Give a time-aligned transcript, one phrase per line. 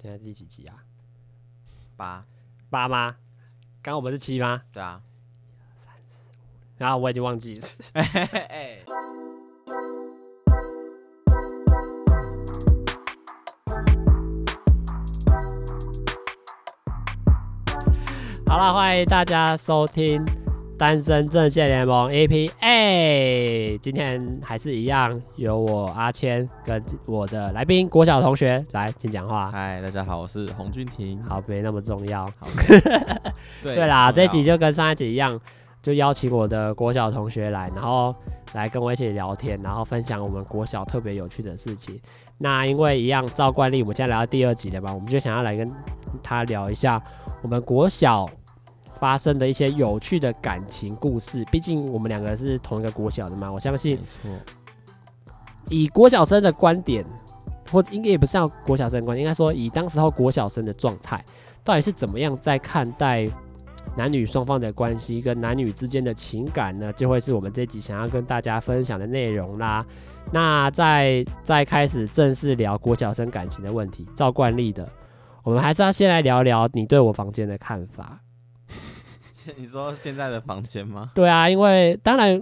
[0.00, 0.84] 现在第几集啊？
[1.96, 2.24] 八
[2.70, 3.16] 八吗？
[3.82, 4.62] 刚刚我们是七吗？
[4.72, 5.02] 对啊，
[5.74, 6.34] 三四五，
[6.76, 7.62] 然后我已经忘记了。
[7.94, 8.84] 欸、
[18.46, 20.24] 好了，欢迎大家收听。
[20.78, 29.50] 单身阵线联盟 EPA，今天还是一样，由我阿谦跟我的来宾国小同学来请讲话。
[29.50, 31.20] 嗨，大家好，我是洪俊廷。
[31.24, 32.26] 好，没那么重要。
[32.38, 32.46] 好
[33.60, 35.40] 对，对啦，这一集就跟上一集一样，
[35.82, 38.14] 就邀请我的国小同学来，然后
[38.52, 41.98] 来跟我一起聊天，然后分享我们国小特别有趣的事情。
[42.38, 45.68] 那因为一样照惯例，我们现在来到第二集了嘛，我们就想要来跟
[46.22, 47.02] 他聊一下
[47.42, 48.30] 我们国小。
[48.98, 53.96] 发生的一些有趣的感情故事，毕竟我们两个是同一个国小的嘛，我相信。
[53.96, 54.40] 没错。
[55.70, 57.04] 以国小生的观点，
[57.70, 61.22] 或应该也不是要国小生的观点，应该说以当时候国小生的状态，
[61.62, 63.28] 到底是怎么样在看待
[63.96, 66.92] 男女双方的关系跟男女之间的情感呢？
[66.94, 69.84] 就会是我们这集想要跟大家分享的内容啦。
[70.32, 74.88] 那在在开始正式聊国小生感情的问题，照惯例的，
[75.42, 78.18] 我们还是要先来聊聊你对我房间的看法。
[79.56, 81.10] 你说现在的房间吗？
[81.14, 82.40] 对啊，因为当然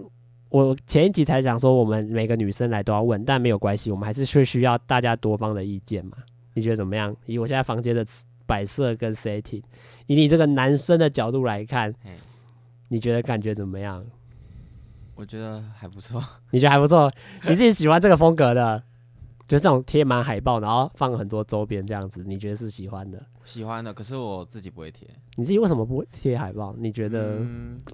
[0.49, 6.17] 我前一集才讲说我们每个女生来都要问，但没有关系，我们还是需需要大家多方的意见嘛。
[6.55, 7.15] 你觉得怎么样？
[7.27, 8.05] 以我现在房间的
[8.47, 9.63] 摆设跟 setting，
[10.07, 11.93] 以你这个男生的角度来看，
[12.89, 14.05] 你觉得感觉怎么样？
[15.15, 16.23] 我觉得还不错。
[16.51, 17.11] 你觉得还不错？
[17.49, 18.83] 你自己喜欢这个风格的？
[19.47, 23.25] 就是这种贴满海报，然后放很多周边这样子，你觉得是喜欢的？
[23.45, 25.07] 喜欢的，可是我自己不会贴。
[25.37, 26.75] 你自己为什么不会贴海报？
[26.77, 27.39] 你觉得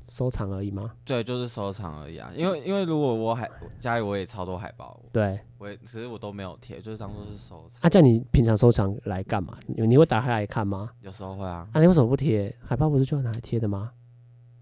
[0.08, 0.84] 收藏而已吗？
[0.86, 2.32] 嗯，对，就是收藏而已啊。
[2.34, 3.46] 因为因为如果我海
[3.78, 7.80] 家里我也超多海报，对，我也其实我都没有贴，就是当做是收藏。
[7.82, 9.58] 那叫你平常收藏来干嘛？
[9.66, 10.88] 你你会打开来看吗？
[11.02, 11.68] 有时候会啊。
[11.74, 12.88] 那你为什么不贴海报？
[12.88, 13.92] 不是就要拿来贴的吗？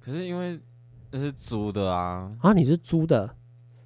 [0.01, 0.59] 可是因为
[1.13, 2.37] 那是租的啊。
[2.41, 3.37] 啊，你是租的？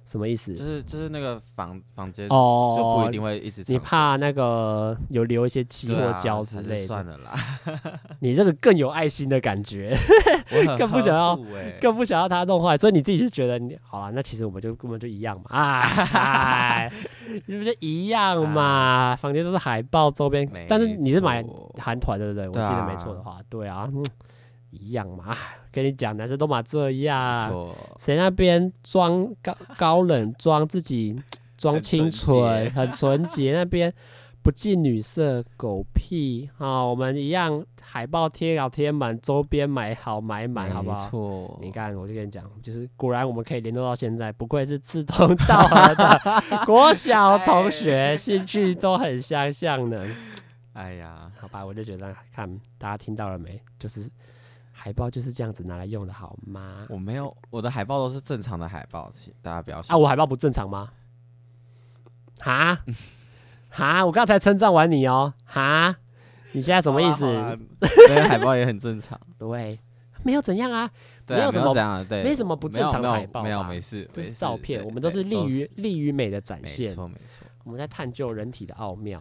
[0.05, 0.53] 什么意思？
[0.53, 3.63] 就是就是那个房房间哦，就不一定会一直。
[3.67, 6.83] 你怕那个有留一些漆或胶之类的？
[6.83, 7.33] 啊、算了啦。
[8.21, 9.95] 你这个更有爱心的感觉，
[10.77, 11.37] 更不想要，
[11.81, 12.77] 更不想要它弄坏。
[12.77, 15.79] 所以你自己是觉得你好了，那其实我们就根本就一样嘛。
[15.81, 16.91] 哎，
[17.47, 18.61] 是不是一样嘛？
[18.63, 21.43] 啊、房间都是海报周边，但是你是买
[21.79, 22.47] 韩团对不对？
[22.47, 23.89] 我记得没错的话，对啊。
[23.91, 24.05] 对啊
[24.75, 25.35] 一样嘛，
[25.71, 31.19] 跟你讲，男生都嘛这样，谁那边装高高冷，装自己
[31.57, 33.91] 装清纯，很纯洁，那边
[34.43, 36.83] 不近女色，狗屁啊！
[36.83, 41.05] 我们一样，海报贴好贴满，周边买好买满，好不好？
[41.05, 46.21] 没错，你看，我就跟你讲，就是果然我们可以联络到现在，不愧是志同道合的
[46.67, 50.05] 国小同学，兴趣都很相像呢。
[50.73, 52.47] 哎呀，好吧，我就觉得看
[52.77, 54.07] 大家听到了没，就是。
[54.77, 56.85] 海报就是这样子拿来用的，好吗？
[56.89, 59.97] 我没有，我的海报都是正常的海报，请大家不要啊！
[59.97, 60.91] 我海报不正常吗？
[62.41, 62.77] 哈？
[63.69, 64.05] 哈？
[64.05, 65.95] 我刚才称赞完你哦，哈？
[66.51, 67.25] 你现在什么意思？
[68.09, 69.79] 那个海报也很正常， 对，
[70.23, 70.91] 没有怎样啊，
[71.29, 71.73] 没有什么
[72.09, 77.44] 对，没什么不正常的海报，没有，没事，就是照片，我们都是利于利于美的展现，没错，没错。
[77.65, 79.19] 我们在探究人体的奥妙。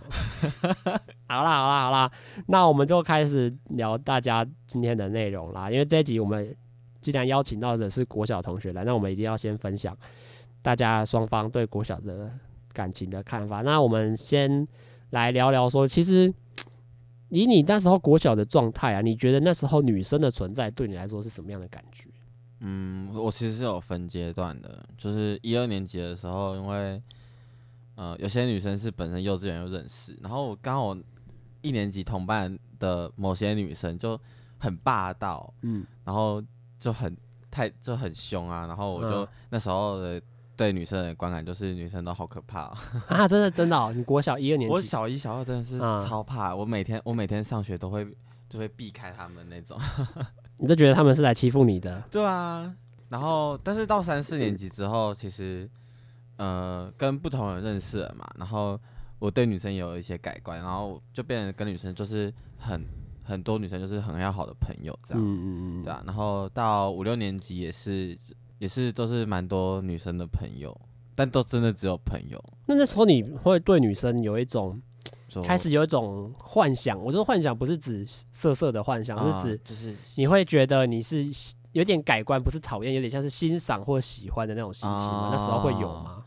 [1.27, 2.12] 好啦，好啦，好啦，
[2.47, 5.71] 那我们就开始聊大家今天的内容啦。
[5.71, 6.55] 因为这一集我们
[7.00, 9.97] 既然邀请到的是国小同学来，那我们一定要先分享
[10.60, 12.31] 大家双方对国小的
[12.75, 13.62] 感情的看法。
[13.62, 14.69] 那我们先
[15.09, 16.31] 来聊聊说，其实
[17.31, 22.11] 以你那时候国小的状态啊，你觉得那时候女生的存在对你来说是什么样的感觉？
[22.61, 27.03] 嗯，我其实是有分阶段的，就是一二年级的时候，因为。
[27.97, 30.97] 呃，有些女生是本身幼稚园就认识，然后刚好
[31.62, 34.21] 一年级同班的某些女生就
[34.59, 36.43] 很霸道，嗯，然后
[36.78, 37.16] 就很
[37.50, 40.21] 太就很凶啊，然后我就、嗯、那时候的
[40.56, 42.62] 对女生的观感就是女生都好可怕
[43.06, 48.05] 啊，真的真的、哦，你国小一二年级，我小一小二真的是超怕，嗯、我每天我每天上学都会
[48.49, 49.79] 就会避开他们那种，
[50.58, 52.02] 你都觉得他们是来欺负你的？
[52.11, 52.75] 对啊，
[53.08, 55.70] 然后但是到三四年级之后，其实。
[56.37, 58.79] 呃，跟不同人认识了嘛，然后
[59.19, 62.85] 我对女生也有一些改观，然后就变成跟女生就是很
[63.23, 68.17] 很多女生就是很要好的朋友这样，嗯嗯嗯，对啊，然后到五六年级也是
[68.59, 70.79] 也是都是蛮多女生的朋友，
[71.15, 72.43] 但都真的只有朋友。
[72.67, 74.81] 那那时候你会对女生有一种
[75.45, 81.25] 开始有一种幻想，我说幻想不是指色色的幻想，啊、是指就是你会觉得你是
[81.75, 86.25] 有点改观，不是讨厌，有点像是欣赏或喜欢的那种心情那时候会有吗？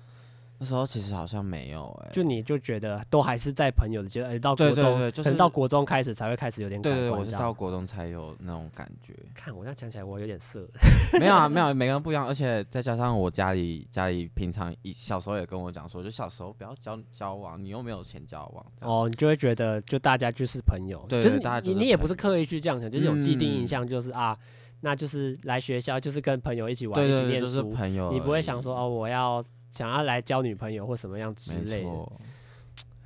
[0.60, 7.00] 那时候其实好像没有哎、欸，就你就觉得都还是在朋友的阶段，欸、到国中，对对对就是、可能到国中开始才会开始有点感觉。
[7.00, 9.14] 对，对对，我是到国中才有那种感觉。
[9.36, 10.68] 看我这样讲起来，我有点色。
[11.20, 18.66] 没有啊，没有，每个人不一样，而且再加上我家里家里平常一小时候也跟我讲说，就小时候不要交交往，你又没有钱交往。
[18.82, 24.38] 哦，你就会觉得就大家就是朋友，对，就是你你也不是刻意去这样想，就是有既定印象，就是、嗯、啊，
[24.82, 29.44] 那就是来学校就是跟朋友一起玩，对对对一起念书，就是朋友，你不会想说哦，我要。
[29.70, 32.12] 想要来交女朋友或什么样之类的，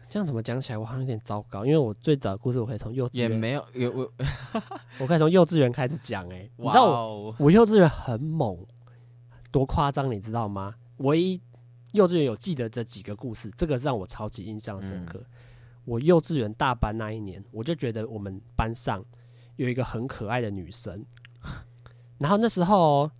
[0.07, 4.13] 这样怎么讲起来我好像有点糟糕，因为我最早的故事我可以从幼稚园，也没有有我，
[4.99, 8.57] 我可以从幼稚园开始讲哎、欸， 你知道我我幼稚园很猛，
[9.51, 10.75] 多夸张你知道吗？
[10.97, 11.41] 唯一
[11.91, 15.19] 幼稚园有记得的几个故事，这个让我超级印象深刻。
[15.19, 15.25] 嗯、
[15.83, 19.03] 我幼稚园大班那一年，我就觉得我们班上
[19.57, 21.03] 有一个很可爱的女生，
[22.21, 23.11] 然后那时候。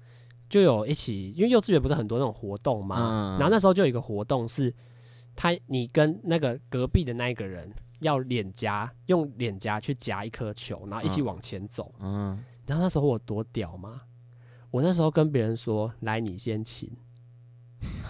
[0.52, 4.76] 就有一起，因为幼稚园不是很多那种活动嘛，嗯、然后那时候就有一个活动是，
[5.34, 11.96] 他你跟那个隔壁的那一个人要脸颊用脸颊去夹一颗球，然后一起往前走。
[12.02, 12.38] 嗯，
[12.68, 14.02] 然后那时候我多屌吗？
[14.72, 16.92] 我那时候跟别人说：“来，你先请。”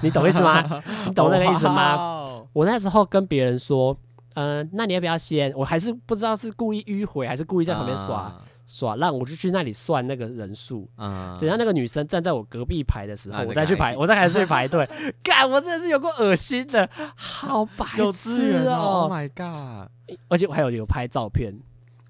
[0.02, 0.64] 你懂意思吗？
[1.06, 1.94] 你懂那个意思吗？
[1.96, 3.96] 哦、我那时候跟别人说
[4.34, 8.34] ：“嗯、呃，那你要不要先？”我还是不知道是故意迂回还是故意在旁边耍。
[8.36, 10.90] 嗯耍烂，我就去那里算那个人数。
[10.96, 14.88] 嗯，等下那个女生站在我隔壁排的时候，我再去排，我再开始去排队。
[15.22, 19.92] 干，我真的是有够恶心的，好白痴哦！Oh my god！
[20.30, 21.54] 而且我还有有拍照片，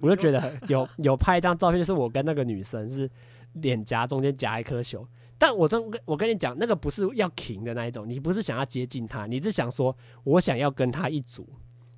[0.01, 3.09] 我就觉得 有有拍一张照片，就是我跟那个女生是
[3.53, 5.03] 脸颊中间夹一颗球。
[5.39, 11.49] 但我真我跟你讲，那个不是要停的那一种，你不是想要接近她，你是想说我想要跟她一组，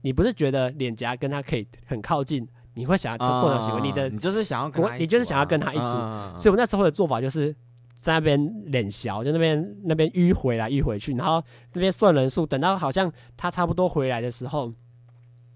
[0.03, 2.47] 你不是觉得脸颊跟她可以很靠近。
[2.75, 5.95] 你会想要做这种行为，你的你就是想要跟他，你就是想要跟他一组，
[6.35, 7.55] 所以我那时候的做法就是
[7.93, 11.43] 在那边脸小，就那边那边迂回来迂回去，然后
[11.73, 14.73] 那边算人数，等到好像他差不多回来的时候，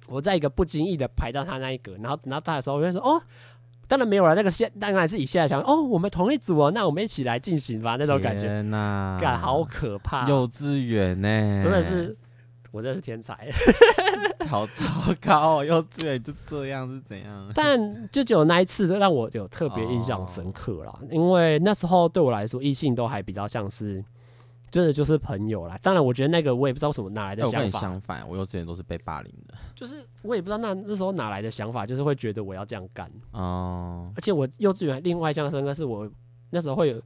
[0.07, 3.19] 我在一个不经意的排到他那一格，然后等到他的时候，我就说哦，
[3.87, 8.47] 当然没有了，那个现当然是以现在想哦，我们同一组哦，那我们一起来进行吧，那种感觉，
[9.19, 12.15] 感好可怕，幼稚园呢，真的是。
[12.71, 13.49] 我真是天才，
[14.47, 14.85] 好糟
[15.21, 15.65] 糕哦！
[15.65, 17.51] 幼稚园就这样是怎样？
[17.55, 20.97] 但就只有那一次，让我有特别印象深刻啦。
[21.01, 21.11] Oh.
[21.11, 24.03] 因为那时候对我来说，异性都还比较像是，
[24.69, 25.77] 真的就是朋友啦。
[25.81, 27.79] 当然，我觉得那个我也不知道什么哪来的想法。
[27.79, 29.55] 相反，我幼稚园都是被霸凌的。
[29.75, 34.07] 就是我也不知道那那时候哪来的想法，就是会觉得我要这样干哦。
[34.07, 34.17] Oh.
[34.17, 36.09] 而且我幼稚园另外一项深刻是我
[36.49, 37.01] 那时候会有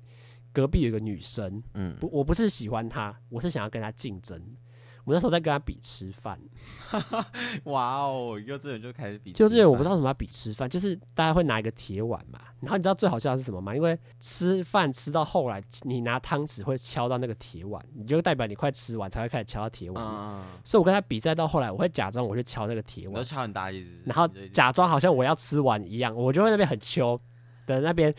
[0.52, 4.42] 隔壁有一个女生，嗯，不，我不是喜欢她，我是想要跟她竞争。
[5.04, 6.40] 我那时候在跟他比吃饭，
[7.66, 8.40] 哇哦！
[8.46, 13.76] 幼稚园就开始比，幼稚园我不知道什么要比吃饭，就是大家会拿一个铁碗嘛，然后你知道最好笑的是什么吗？
[13.76, 20.04] 因为吃饭吃到后来，你拿汤匙会敲到那个铁碗，你就代表你快吃完才会开始敲到铁碗。
[20.04, 27.20] 嗯，所以我跟他比赛到后来，我会假装我去敲那个铁碗，敲很大意思，然后假装好像我要吃完一样，我就会那边很秋
[27.66, 28.14] 的那边。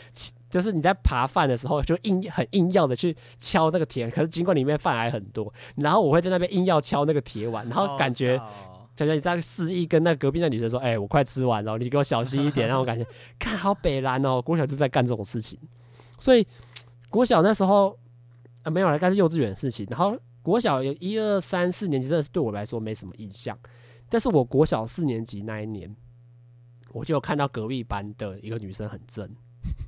[0.53, 8.37] 就是你在扒饭的时候，就硬很硬要的去敲那个铁，可是尽管里面饭还很多，然后我会在那边硬要敲那个铁碗，然后感觉，
[8.95, 13.07] 感觉你在示意跟那隔壁那女生说：“哎、欸，我快吃完了，你给我小心一点。”然后我感觉，
[13.39, 15.59] 看好北兰哦，国小就在干这种事情，
[16.19, 16.47] 所以
[17.09, 17.99] 国小那时候
[18.63, 19.87] 啊没有了，该是幼稚园的事情。
[19.91, 23.59] 然后国小有一二三四年级，真的是对我来说没什么印象，
[24.11, 25.97] 但是我国小四年级那一年，
[26.93, 29.35] 我就有看到隔壁班的一个女生很正。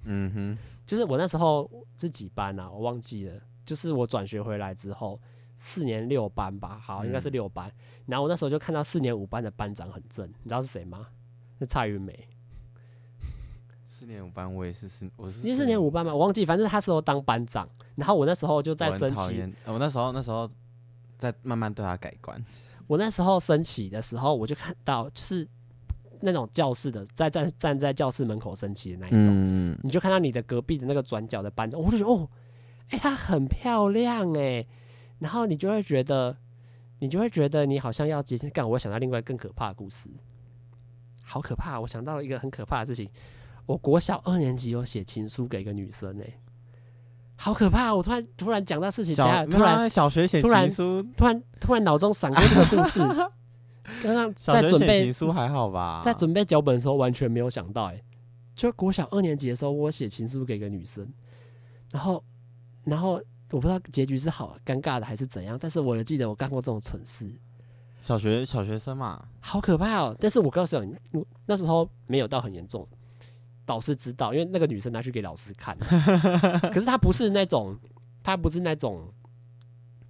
[0.05, 2.71] 嗯哼，就是我那时候是几班啊？
[2.71, 3.41] 我忘记了。
[3.65, 5.19] 就是我转学回来之后，
[5.57, 7.67] 四年六班吧，好，应该是六班。
[7.67, 11.09] 嗯、然后我那时候就看到四年五班的班长很正，你知道是谁吗？
[11.59, 12.29] 是蔡云梅。
[13.87, 16.13] 四年五班，我也是四，我是你四年五班吗？
[16.13, 17.67] 我忘记，反正他时候当班长。
[17.95, 20.47] 然后我那时候就在升旗，我那时候那时候
[21.17, 22.45] 在慢慢对他改观。
[22.87, 25.49] 我那时候升旗的时候，我就看到是。
[26.25, 32.27] 那种教室的，在站站在教室门口升旗的那一种，嗯、你就看到你的隔壁的那个转角的班长，我就觉得哦，
[32.89, 34.67] 哎、欸，她很漂亮哎，
[35.19, 36.35] 然后你就会觉得，
[37.01, 40.09] 你就会觉得你好像要接近干，我想到另外更可怕的故事，
[41.23, 41.79] 好可怕！
[41.79, 43.07] 我想到了一个很可怕的事情，
[43.67, 46.41] 我国小二年级有写情书给一个女生哎，
[47.37, 47.95] 好可怕！
[47.95, 53.01] 我突然突然讲到事情，小等下突然小学写情书，突然突然脑中闪过这个故事。
[54.03, 56.01] 刚刚在准备情书还好吧？
[56.03, 58.03] 在准备脚本的时候完全没有想到，哎，
[58.57, 61.07] 就国小二年级的时候，我写情书给一个女生，
[61.93, 62.25] 然后，
[62.85, 67.31] 然后我不知道结局是好尴尬的还是怎样，但是我记得我干过这种蠢事。
[68.01, 70.17] 小学小学生嘛，好可怕哦！
[70.19, 70.95] 但是我告诉你，
[71.47, 72.87] 那时候没有到很严重，
[73.65, 75.77] 导师知道，因为那个女生拿去给老师看，
[76.73, 77.77] 可是她不是那种，
[78.23, 79.13] 她不是那种。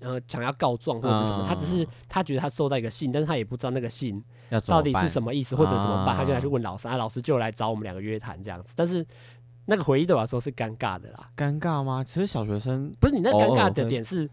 [0.04, 4.22] 呃想要告状或者什么，他只是他觉得他收到一个信，但是他也不知道那个信
[4.66, 8.72] 到底是什么意思或者怎么办，他就来去问老师，啊，老师就来找我们两个约谈这样子。
[8.76, 9.04] 但是
[9.64, 11.30] 那个回忆对我来说是尴尬的啦。
[11.36, 12.04] 尴尬吗？
[12.04, 14.30] 其实小学生不是你那尴尬的点是。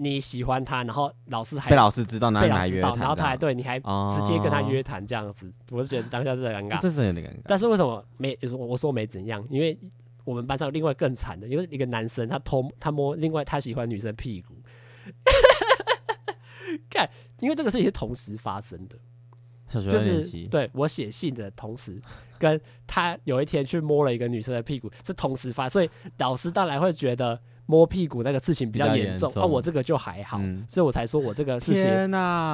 [0.00, 7.40] 你喜欢他，然后老师还被老师知道，被老师知道，然后他还对你还直接跟他约谈这样子，哦、我是觉得当下是很尴尬，这是有点尴尬。
[7.46, 8.38] 但是为什么没？
[8.56, 9.76] 我说没怎样，因为
[10.28, 14.54] 我们班上另外更惨的，因为一个男生他偷他摸另外他喜欢女生屁股，
[16.90, 17.08] 看，
[17.40, 18.98] 因为这个事情是同时发生的，
[19.88, 22.00] 就是对我写信的同时，
[22.38, 27.40] 跟他有一天去摸了一个女生的屁股是同时发，所以老师当然会觉得。
[27.70, 31.84] 摸屁股那个事情比较严重，啊，我这个就还好，嗯，所以我才说我这个事情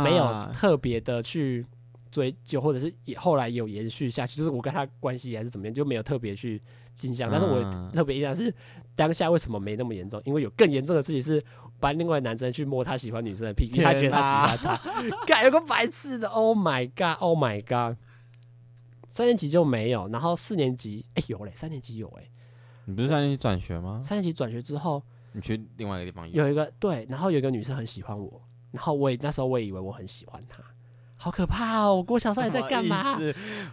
[0.03, 1.65] 没有特别的去
[2.11, 6.61] 追究，或者是也后来有延续下去，就是我跟他关系还是怎么样，就没有特别去
[7.03, 7.29] 印象。
[7.31, 8.55] 但是我特别印象是
[8.95, 11.43] 当下为什么没那么严重，因为有更严重的事情是
[11.81, 14.81] 班另外男生去摸他喜欢女生的屁股，他觉得他喜欢他，
[15.27, 17.99] 干有个白痴的，Oh my God，Oh my God，
[19.09, 22.29] 三年级就没有，然后四年级哎、欸、有嘞，三年级有哎。
[22.87, 24.01] 你不是三年级转学吗？
[24.03, 30.63] 三年级转学之后，你去另外一个地方有一个对，然后有一个女生很喜欢我，然后我也那时候我也以为我很喜欢她，
[31.17, 31.95] 好可怕哦！
[31.97, 33.17] 我国小时候在干嘛？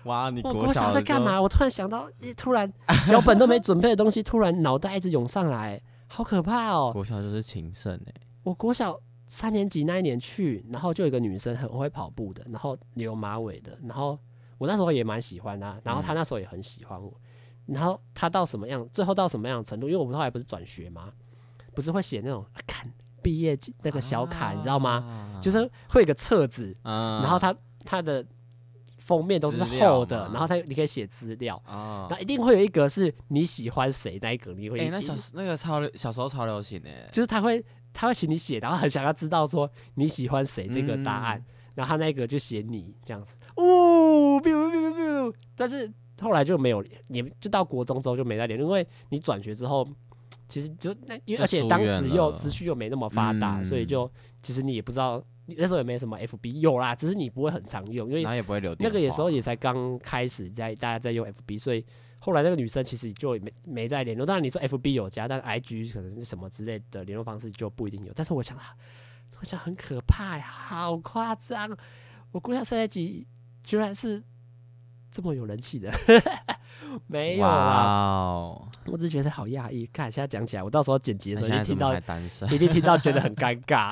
[0.03, 1.41] 哇，你国小，我国小在干嘛？
[1.41, 2.07] 我突然想到，
[2.38, 2.71] 突然
[3.07, 6.91] 脚本都没准备的东西，突然脑袋一直涌上来，好可怕哦！
[6.93, 8.13] 国小就是情圣哎！
[8.43, 14.17] 我国小三年级那一年去，然后就有一个女生很会跑步的，然后留马尾的，然后
[14.57, 17.10] 我那时候也蛮喜欢她，然后她那时候也很喜欢我。
[17.10, 17.21] 嗯
[17.67, 19.88] 然后她到什么样，最后到什么样的程度？
[19.88, 21.13] 因为我们后来不是转学吗？
[21.74, 22.91] 不是会写那种看
[23.22, 25.40] 毕业那个小卡，啊、你知道吗？
[25.42, 25.60] 就是
[25.90, 28.25] 会有一个册子，啊、然后它它的
[28.98, 37.63] 封面都是厚的，然后它你可以写资料，啊、然后一定会有一格是你喜欢谁那一格，你会哎、欸，那小那个超小时候超流行的，就是他会
[37.94, 44.42] 他会请你写，然后很想要知道说你喜欢谁这个答案，嗯、然后他那一格就写你这样子，呜，
[45.56, 45.92] 但是。
[46.22, 49.88] 后来就没有，也就到国中之后就没再连，因为你转学之后，
[50.51, 54.12] 其实就那，因为而且当时又资讯又没那么发达，嗯、所以就
[54.43, 61.86] 其实你也不知道，那时候也没什么 FB，有啦，只是你不会很常用，因为也不会留那个有时候也才刚开始在大家在用 FB，所以
[62.20, 64.25] 后来那个女生其实就没没再联络。
[64.25, 68.12] 当然你说 FB 有加，但 IG 可能是什么之类的联络方式就不一定有。
[68.13, 68.75] 但是我想啊，
[69.39, 71.77] 我想很可怕呀，好夸张，
[72.31, 73.25] 我估下三年级
[73.63, 74.22] 居然是。
[75.12, 75.91] 这么有人气的，
[77.08, 79.86] 没有我只是觉得好讶异。
[79.88, 81.94] 看现在讲起来，我到时候剪辑的时候一定听到，
[82.51, 83.91] 一定听到觉得很尴尬。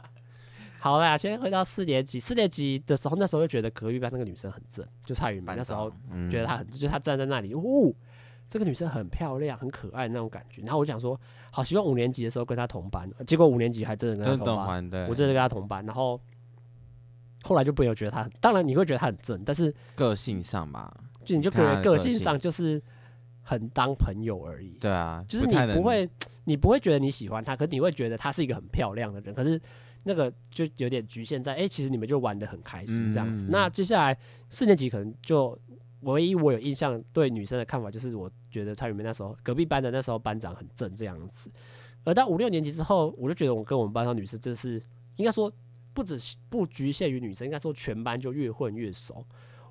[0.78, 2.20] 好啦，先回到四年级。
[2.20, 5.56] 四年级的时候，那时候就觉得隔壁班那个女生很正，就蔡云班。
[5.56, 5.90] 那时候
[6.30, 7.96] 觉得她很正，就她站在那里，呜，
[8.46, 10.60] 这个女生很漂亮，很可爱那种感觉。
[10.60, 11.18] 然后我就想说，
[11.50, 13.10] 好希望五年级的时候跟她同班。
[13.26, 15.82] 结果五年级还真的跟她同班，我真的跟她同班。
[15.86, 16.20] 然后。
[17.46, 20.90] 后来就不有觉得他，当然你会觉得他很正，但是个性上吧，
[21.26, 22.82] 就你就觉得个性上就是
[23.42, 24.78] 很当朋友而已。
[24.80, 26.08] 对啊，就是你不会，
[26.44, 29.34] 你不会觉得你喜欢他，可是你会觉得他是一个很漂亮的人。
[29.34, 29.60] 可是
[30.04, 33.44] 那个就有点局限在，哎、欸，其实你们就玩的很开心这样子。
[33.44, 35.58] 嗯、那接下来四年级可能就
[36.00, 41.50] 唯一我有印象对女生的看法，就是我觉得蔡宇梅那时候隔壁班的那时候班长很正这样子。
[42.04, 44.82] 而到五六年级之后，我就觉得我跟我们班上女生就是
[45.16, 45.52] 应该说。
[45.94, 46.18] 不只
[46.50, 49.24] 不局限于女生，应该说全班就越混越熟。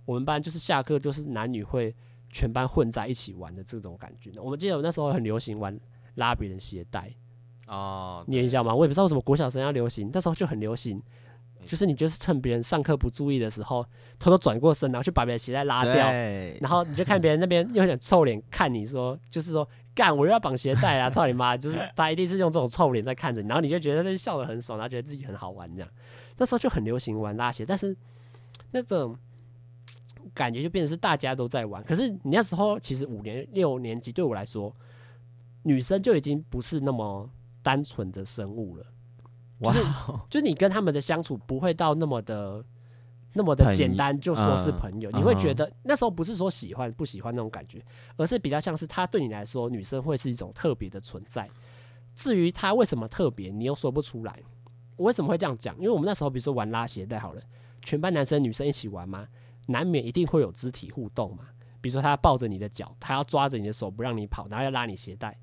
[0.06, 1.94] 我们班就是下课就是男女会
[2.30, 4.32] 全班混在一起玩的这种感觉。
[4.42, 5.78] 我们记得我那时候很流行玩
[6.16, 7.14] 拉别人鞋带
[7.68, 8.74] 哦，你有印象吗？
[8.74, 11.02] 我也不知道为什么国小生要流行，那时候就很流行，
[11.66, 13.86] 就是你就是趁别人上课不注意的时候，
[14.18, 15.94] 偷偷转过身，然后去把别人鞋带拉掉，
[16.62, 19.68] 然后你就看别人那边又想臭脸看你说，就是说。
[19.96, 20.16] 干！
[20.16, 21.10] 我又要绑鞋带啊！
[21.10, 21.56] 操你妈！
[21.56, 25.90] 就是他一定是用这种臭脸在看着你，然后你就觉得那笑得很爽，然后觉得自己很好玩这样。
[26.38, 27.96] 那时候就很流行玩拉鞋，但是
[28.72, 29.18] 那种
[30.34, 31.84] 感觉就变成是大家都在玩。
[31.84, 34.76] 可是你那时候其实五年六年级对我来说，
[35.64, 37.30] 女生就已经不是那么
[37.62, 38.86] 单纯的生物了。
[39.62, 39.80] 就是
[40.30, 42.66] 就你跟他们的相处不会到那么的。
[43.34, 47.84] 那么的简单就说是朋友，你会觉得那时候不是说喜欢不喜欢那种感觉，
[48.16, 51.50] 而是比较像是他对你来说，女生会是一种特别的存在。
[52.16, 54.40] 至于他为什么特别，你又说不出来。
[54.96, 55.76] 我为什么会这样讲？
[55.78, 57.42] 因为我们那时候比如说玩拉鞋带好了，
[57.82, 59.28] 全班男生女生一起玩嘛，
[59.66, 61.46] 难免一定会有肢体互动嘛。
[61.82, 65.36] 比如说他要抱着你的脚，他要抓着你的手不让你跑，然后要拉你鞋带，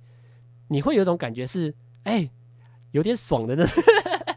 [0.68, 2.30] 你会有一种感觉是，哎，
[2.92, 3.82] 有点爽的那种，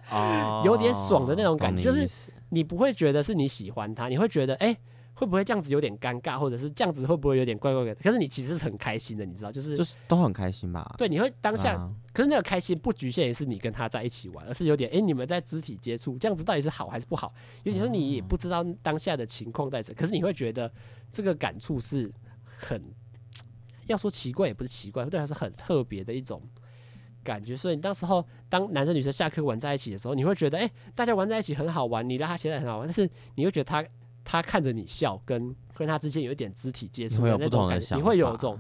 [0.65, 2.31] 有点爽的那种感觉，就是。
[2.53, 4.77] 你不会觉得是你喜欢他，你会觉得哎、欸，
[5.15, 7.95] 会不会这样子有点尴尬，或者是这样子会不会有点怪怪的？
[7.95, 10.93] 可是你其实是很开心的，你知道，就是就是都很开心吧？
[10.97, 17.33] 对，你会当下，啊、可是那个开心不局限于是你跟他在一起玩，而是有点哎、欸，你们在肢体接触，这样子到底是好还是不好？
[17.63, 20.71] 尤其是你也不知道当下的情况在这，可是你会觉得
[21.11, 22.11] 这个感触是
[22.57, 22.81] 很
[23.87, 26.41] 要说奇怪也不是奇怪，对，还是很特别的一种
[27.23, 27.55] 感觉。
[27.55, 33.83] 所以你当时候当男生女生下课玩在一起的时候，你会觉得哎、欸，大家玩在一起很好玩，你拉他鞋带很好玩，但是你会觉得他。
[34.25, 38.57] 他看着你笑，跟跟他之间有一点肢体接触的那种感觉，你会有一种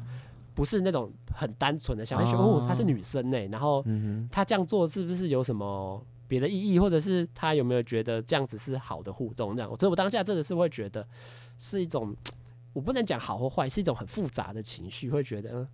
[0.53, 3.81] 不是那种很单纯的想法，哦，哦，她是女生呢，然后
[4.29, 9.55] 他这样做是不是有什么别的意义，或者是他有没有觉得这样子是好的互动？
[9.55, 11.07] 这样，所以我当下真的是会觉得
[11.57, 12.13] 是一种，
[12.73, 15.65] 我不能讲好或坏，是一种很复杂的情绪，会觉得，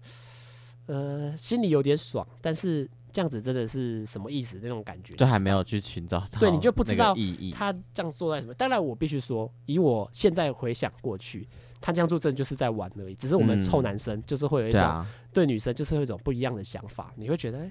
[0.90, 2.90] 呃，心里有点爽，但是。
[3.12, 4.60] 这样子真的是什么意思？
[4.62, 7.50] 那种感觉，就还没有去寻找到，对，你就不知道意义。
[7.50, 8.54] 他这样做在什么？
[8.54, 11.50] 当然，我必须说，以我现在回想过去，
[11.82, 13.16] 他这样做真的就是在玩而已。
[13.16, 17.12] 只是我们臭男生就是会有一种对女生就是会有一种不一样的想法。
[17.16, 17.68] 你会觉得，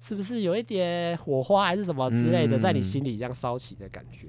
[0.00, 4.28] 是不是有一点火花还是什么之类的，在你心里这样烧起的感觉？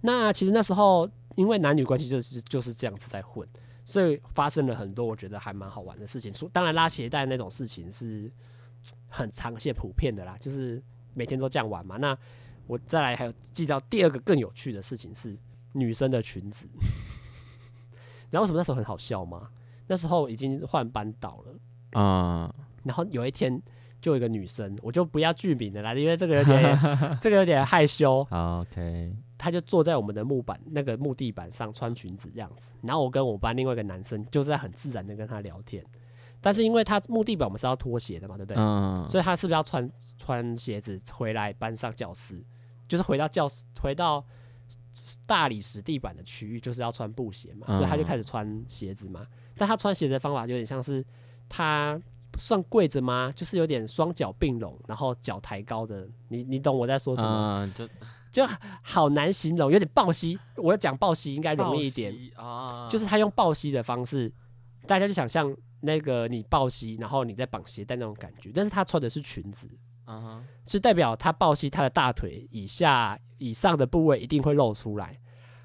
[0.00, 1.06] 那其实那时候，
[1.36, 3.46] 因为男女关系就是就是这样子在混，
[3.88, 6.30] 所以发生了很多我觉得还蛮好玩的事情。
[6.52, 8.30] 当然，拉鞋带那种事情是。
[9.08, 10.80] 很常见、普遍的啦，就是
[11.12, 11.96] 每天都这样玩嘛。
[11.96, 12.16] 那
[12.66, 15.36] 我再来还有记到第二个更有趣的事情是
[15.72, 16.68] 女生的裙子。
[16.74, 19.50] 你知道为什么那时候很好笑吗？
[19.88, 21.58] 那时候已经换班导了，
[21.94, 22.54] 嗯，
[22.84, 23.60] 然后有一天
[24.00, 26.78] 就有一个女生，我就不要剧名的啦，因为这个有点
[27.20, 28.20] 这个有点害羞。
[28.30, 35.82] OK，她就坐在我们的木板那个木地板上穿裙子这样子，然后我跟我班另外一个男生就在很自然的跟他聊天。
[36.40, 38.60] 但是因为他木地板我们是要脱鞋的嘛，对不对？
[38.60, 39.08] 嗯。
[39.08, 42.44] 所以他是不是要穿穿鞋子回来班上教室？
[42.86, 44.24] 就是回到教室，回到
[45.26, 47.66] 大理石地板的区域，就是要穿布鞋嘛。
[47.74, 49.26] 所以他就开始穿鞋子嘛。
[49.56, 51.04] 但他穿鞋子的方法有点像是
[51.48, 52.00] 他
[52.38, 53.32] 算跪着吗？
[53.34, 56.08] 就是有点双脚并拢，然后脚抬高的。
[56.28, 57.68] 你你懂我在说什么？
[57.74, 57.88] 就
[58.30, 58.46] 就
[58.82, 60.38] 好难形容，有点抱膝。
[60.56, 62.88] 我要讲抱膝应该容易一点啊。
[62.90, 64.32] 就是他用抱膝的方式，
[64.86, 65.56] 大家就想象。
[65.80, 69.68] 那个你抱膝，然后你在绑鞋带那种感觉，但是他穿的是裙子，
[70.08, 75.16] 嗯，是代表他抱膝，他的大腿以下以上的部位一定会露出来。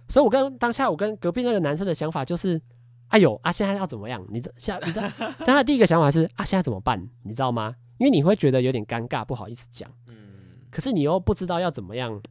[0.07, 2.61] 所以我跟当下我跟隔壁那个男生的想法就是，
[3.07, 4.23] 哎呦啊，现在要怎么样？
[4.29, 5.09] 你这现在你知道？
[5.39, 7.09] 但他第一个想法是啊，现在怎么办？
[7.23, 7.73] 你知道吗？
[7.97, 10.15] 因为你会觉得有点尴尬，不好意思讲，嗯，
[10.69, 12.21] 可是你又不知道要怎么样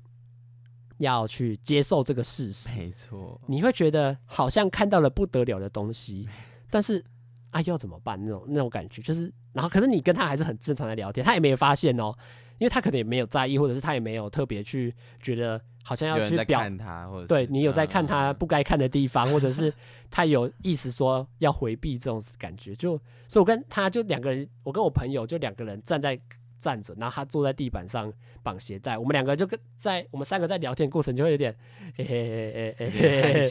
[1.02, 6.26] 要去接受这个事实，没错，你会觉得好像看到了不得了的东西，
[6.70, 7.04] 但是。
[7.52, 8.18] 啊，要怎么办？
[8.24, 12.10] 那种那种感觉就是，然后可是你跟他还是很正常的聊天，他也没有发现哦，
[12.56, 19.70] 因为他可能也没有在意，或者是他也没有特别去觉得好像要去表看他，或者对你有在看他不该看的地方，嗯、或者是
[20.10, 26.18] 他有意思说要回避这种感觉，就所以我跟他就两个人，我跟我朋友就两个人站在
[26.62, 31.54] 站着，然后他坐在地板上绑鞋带，我们两个就跟在我们三个在聊天过程就会有点
[31.96, 33.50] 嘿嘿嘿嘿嘿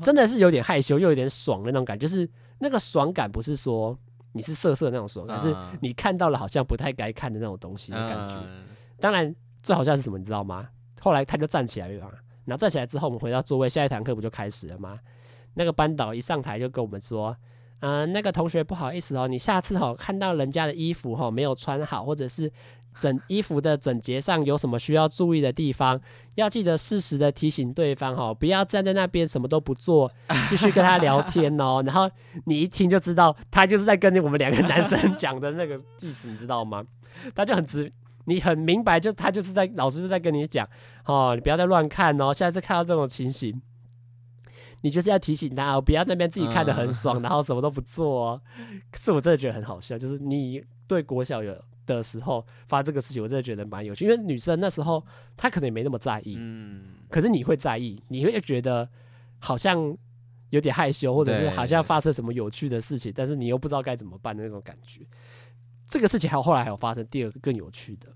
[0.00, 2.28] 真的是有点害羞又有点爽的那种感觉，就是。
[2.62, 3.98] 那个爽感不是说
[4.32, 8.36] 你是色色的那种爽感，是你看到了好像不太该看的那种东西的感觉。
[9.00, 10.68] 当然，最好笑是什么，你知道吗？
[11.00, 12.12] 后来他就站起来了嘛，
[12.44, 15.00] 然后站起来之后，我们回到座位，下一堂课不就开始了吗？
[15.54, 17.36] 那个班导一上台就跟我们说：“嗯、
[17.80, 22.50] 呃，那个同学不好意思哦，你下次哦看到人家的衣服哦没有穿好，或者是。”
[22.98, 25.98] 整衣服的整洁上有什么需要注意的地方？
[26.34, 30.10] 要记得适时的提醒对方哦，不要站在那边什么都不做，
[30.50, 31.80] 继续跟他聊天哦。
[31.86, 32.10] 然后
[32.46, 36.82] 你一听就知道，他就是在跟我们两个男生讲的那个意思，你知道吗？
[37.32, 37.90] 他就很直，
[38.24, 40.68] 你很明白，就他就是在老师是在跟你讲
[41.06, 42.32] 哦，你不要再乱看哦。
[42.34, 43.62] 下次看到这种情形，
[44.82, 48.42] 你就是要提醒他哦，不要那边自己看的很 爽，然后什么都不做哦。
[48.90, 51.56] 可是我真的觉得很好笑，就是你对国小有。
[51.86, 55.04] 的时候发这个事情，我真的觉得蛮有趣，因为女生那时候
[55.36, 58.88] 她可能也没那么在意，嗯，可是你会在意，你会觉得
[59.40, 59.96] 好像
[60.50, 65.04] 有点害羞，或者是好像发生什么有趣的事情，但是你又不知道该怎么办的那种感觉。
[65.84, 68.14] 这个事情还有后来还有发生第二个更有趣的，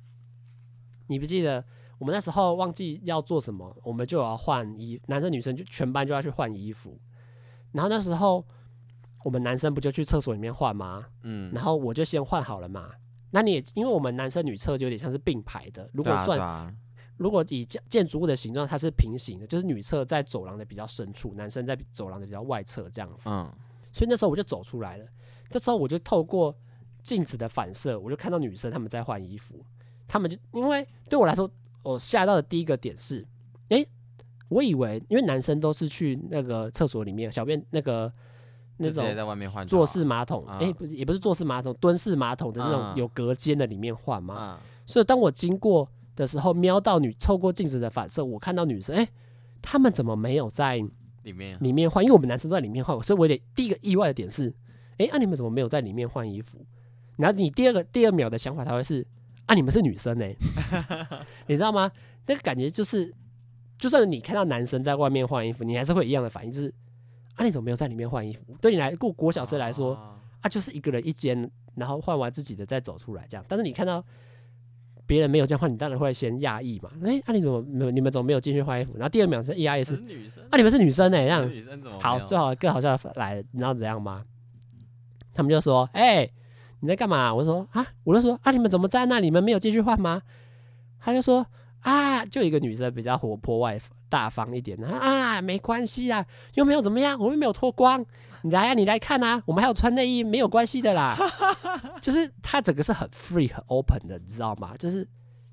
[1.08, 1.64] 你不记得
[1.98, 6.98] 我们那时候忘记要做什么，我们就要换衣，男生女生就全班就要去换衣服，
[7.72, 8.44] 然后那时候
[9.24, 11.06] 我们男生不就去厕所里面换吗？
[11.22, 12.90] 嗯，然后我就先换好了嘛。
[13.30, 16.76] 那你也因为我们男生女厕就有点像是并排的，如果算，
[17.16, 23.28] 如果以建建筑物的形状，它是平行的，就是女厕在走廊的比较深处，男生在走廊的比较外侧这样子。
[23.28, 23.52] 嗯，
[23.92, 25.06] 所以那时候我就走出来了，
[25.50, 26.56] 这时候我就透过
[27.02, 29.64] 镜子的反射，我就看到女生他们在换衣服，
[30.06, 31.50] 他们就因为对我来说，
[31.84, 33.24] 我吓到的第一个点是，
[33.68, 33.86] 诶，
[34.48, 38.12] 我以为因为男生都是去那个厕所里面小便那个
[38.78, 44.58] 那种在外面换坐式马桶，哎、嗯，不是也不是坐式马桶，蹲式马桶的那种有隔间的里面换嘛。
[44.58, 49.08] 嗯，所以当我经过的时候，瞄到女透过镜子的反射，我看到女生，哎、
[49.62, 50.76] 他们怎么没有在
[51.22, 52.02] 里面里面换？
[52.02, 54.52] 因为我们男生都在里面换，所以我得第一个意外的点是，
[54.98, 56.64] 哎、啊你们怎么没有在里面换衣服？
[57.16, 59.06] 然后你第二个第二秒的想法才会是，
[59.46, 60.36] 啊你们是女生呢、欸，
[61.46, 61.90] 你知道吗？
[62.26, 63.12] 那个感觉就是，
[63.78, 66.72] 就算你看到男生在外面换衣服，你还是会一样的反应，就是
[67.34, 68.56] 啊你怎么没有在里面换衣服？
[68.60, 73.44] 对你来过国小生来说，啊啊就是一个人一间，然后换完自己的再走出来这样。
[73.46, 74.02] 但是你看到
[75.06, 76.90] 别人没有这样换，你当然会先讶异嘛。
[77.04, 77.90] 哎、啊你怎么没有？
[77.90, 78.94] 你们怎么没有进去换衣服？
[78.94, 81.24] 然后第二秒是讶异是是女生啊你们是女生呢、欸？
[81.24, 84.24] 这样女生怎么好，最好更好笑的来了，你知道怎样吗？
[85.34, 86.32] 他们就说：“哎、欸，
[86.84, 89.18] 你在干嘛？”我说：“啊，我就说啊，你们怎么在那？
[89.18, 90.20] 你们没有继续换吗？”
[91.00, 91.46] 他就说
[91.80, 98.04] ：“啊，就一个女生比较活泼外大方一点的啊，没关系啊，又没有怎么样，我们没有脱光，
[98.42, 101.16] 你来啊，你来看啊，我们还有穿内衣，没有关系的啦。
[102.02, 104.74] ”就是他整个是很 free 很 open 的，你知道吗？
[104.78, 105.08] 就是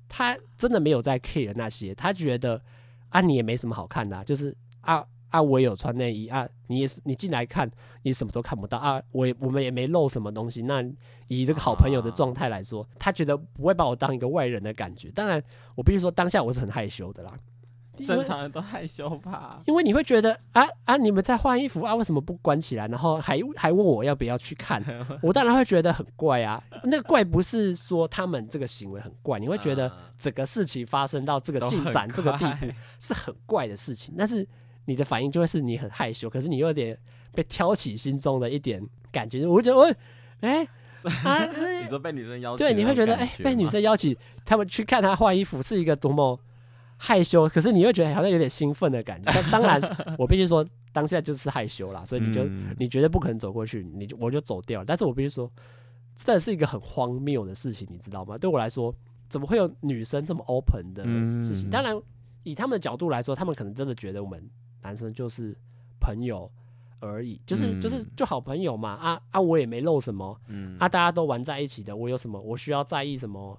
[0.08, 2.60] 他真的没有在 care 那些，他觉得
[3.08, 5.06] 啊，你也没什么好看的、啊，就是啊。
[5.32, 7.68] 啊，我也有穿内衣啊，你也是，你进来看，
[8.02, 10.62] 你什么都看不到啊，我也我们也没露什么东西。
[10.62, 10.84] 那
[11.26, 15.10] 以这个好朋友的状态来说，他觉得不会把我当一个外人的感觉。
[15.10, 15.42] 当然，
[15.74, 17.32] 我必须说当下我是很害羞的啦。
[18.06, 19.62] 正常人都害羞吧？
[19.66, 22.88] 因为你会觉得啊啊，你们在换衣服啊，为什么不关起来？
[22.88, 24.82] 然后还还问我要不要去看？
[25.22, 26.62] 我当然会觉得很怪啊。
[26.84, 32.66] 那个怪不是说他们这个行为很怪，你会觉得整个事情发生到这个进展这个地步
[32.98, 34.46] 是很怪的事情，但是。
[34.84, 36.98] 你的反应就会是你很害羞，可是你又有点
[37.32, 39.84] 被挑起心中的一点感觉，我会觉得我
[40.40, 40.68] 哎、欸、
[41.24, 41.46] 啊，
[41.82, 46.38] 你说被女生邀请，对，你会觉得哎、欸、被女生邀请他们去看她换衣服是一个多么
[46.96, 49.30] 害羞，可是你会觉得好像有点兴奋的感觉。
[49.32, 49.80] 但是当然，
[50.18, 54.84] 我必须说当下就是害羞啦，所以你就、嗯、你绝对不可能走过去，你就我就走掉了。
[54.84, 55.50] 但是我必须说，
[56.14, 58.36] 真的是一个很荒谬的事情，你知道吗？
[58.36, 58.94] 对我来说，
[59.28, 61.04] 怎么会有女生这么 open 的
[61.40, 61.68] 事情？
[61.68, 61.96] 嗯、当然，
[62.42, 64.50] 以他们的角度来说，他们可能真的觉得我们。
[64.82, 65.56] 男生就是
[66.00, 66.50] 朋友
[67.00, 73.58] 而已，就是就是就好朋友嘛，啊啊，我也没漏什么，嗯，啊，大家都玩在一起的，我有什么我需要在意什么？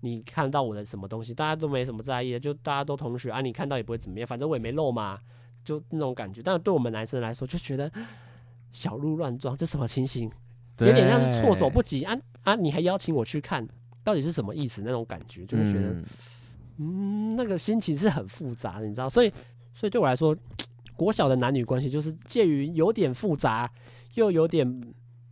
[0.00, 5.18] 你看到我的什么东西，大家都没什么在意的，就大家都同学啊，你看到也不会怎么样，反正我也没漏嘛，
[5.64, 6.40] 就那种感觉。
[6.40, 7.90] 但是对我们男生来说，就觉得
[8.70, 10.30] 小鹿乱撞，这什么情形？
[10.78, 12.54] 有点像是措手不及啊啊！
[12.54, 13.66] 你还邀请我去看，
[14.04, 14.82] 到底是什么意思？
[14.84, 16.04] 那种感觉就会觉得，嗯，
[16.76, 19.32] 嗯，那个心情是很复杂的，你知道，所以。
[19.78, 20.36] 所以对我来说，
[20.96, 23.70] 国小的男女关系就是介于有点复杂
[24.14, 24.66] 又有点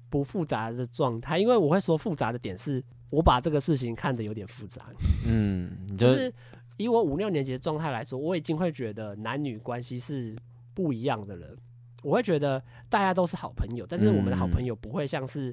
[0.08, 1.36] 不复杂的状态。
[1.36, 2.80] 因为我会说复杂的点是，
[3.10, 4.86] 我把这个事情看得有点复杂。
[5.26, 6.32] 嗯，就是
[6.76, 10.36] 以我五六年级的状态来说，我已经会觉得男女关系是
[10.72, 11.56] 不一样的了。
[12.04, 15.52] 我会觉得大家都是好朋友，但是我们的好朋友不会像是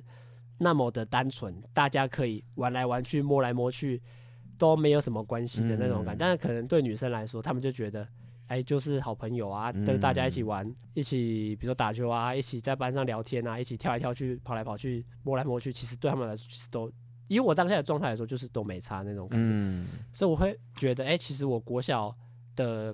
[0.60, 4.00] 那么的单纯，大家可以玩来玩去、摸来摸去
[4.56, 6.20] 都没有什么关系的那种感觉。
[6.20, 8.08] 但是可能对女生来说，他们就觉得。
[8.48, 16.92] 哎，就是好朋友啊，跟大家一起玩，一起比如说打球啊，一起在班上聊天啊，一起跳来跳去，跑来跑去，摸来摸去，其实对他们来说，其实都
[17.30, 19.48] 以我当下的状态来说，就是都没差那种感觉。
[19.50, 22.16] 嗯，所以我会觉得，哎，其实我国小
[22.56, 22.94] 的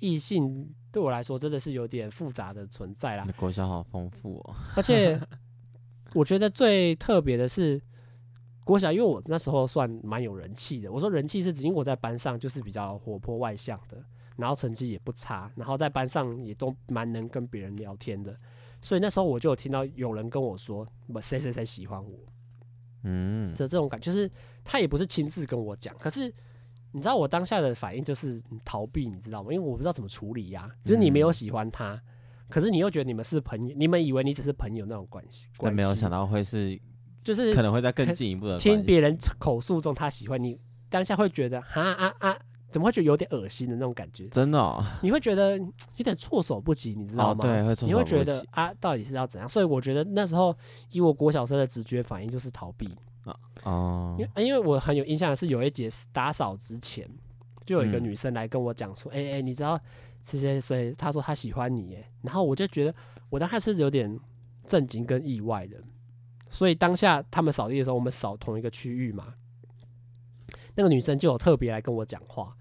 [0.00, 3.26] 异性对我来说真的是有点复杂的存在啦。
[3.36, 5.18] 国小好丰富哦， 而且
[6.12, 7.80] 我觉得最特别的是
[8.64, 10.92] 国小，因为我那时候算蛮有人气的。
[10.92, 14.04] 我说人气是指因为我在班上就是比较活泼外向的。
[14.36, 18.36] 然后成绩也不差，然后在班上也都蛮能跟别人聊天的，
[18.80, 22.18] 所以那时候我就有听到有人跟我说，不，谁谁谁喜欢我，
[23.04, 24.28] 嗯，这这种感觉，就是
[24.64, 26.32] 他也不是亲自跟我讲，可是
[26.90, 29.52] 你知道我当下的反应就是逃避，你知道吗？
[29.52, 32.02] 因为我不知道怎么处理呀、啊，就是你没有喜欢他，
[32.48, 36.80] 可是你又觉得你们是朋友，你们以为你只是朋友那种关系，但没有想到会是，
[37.22, 42.38] 就是可能会在更进一步的听别人口述中他喜欢你，当下会觉得啊啊啊。
[42.74, 44.26] 怎么会觉得有点恶心的那种感觉？
[44.30, 45.56] 真的、哦，你会觉得
[45.94, 47.38] 有点措手不及，你知道吗？
[47.38, 47.86] 哦、对，会措手不及。
[47.86, 49.48] 你会觉得啊，到底是要怎样？
[49.48, 50.52] 所以我觉得那时候
[50.90, 53.38] 以我国小生的直觉反应就是逃避啊。
[53.62, 57.08] 哦，因为因为我很有印象的是有一节打扫之前，
[57.64, 59.80] 就有一个女生来跟我讲说：“哎、嗯、哎、欸欸，你知道
[60.24, 60.92] 谁谁谁？
[60.98, 62.92] 她说她喜欢你。”哎，然后我就觉得
[63.30, 64.18] 我当时是有点
[64.66, 65.80] 震惊跟意外的。
[66.50, 69.34] 所以当下他们扫地的时候，我们扫同一个区域嘛，
[70.74, 72.52] 那个女生就有特别来跟我讲话。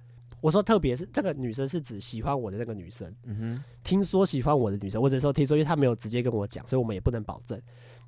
[0.43, 3.10] 我说，特别是这个女生是指喜欢我的那个女生。
[3.23, 7.58] 嗯哼，听说喜欢我的女生，我只是说听说，因为她没有直接跟我讲，所以我们也不能保证。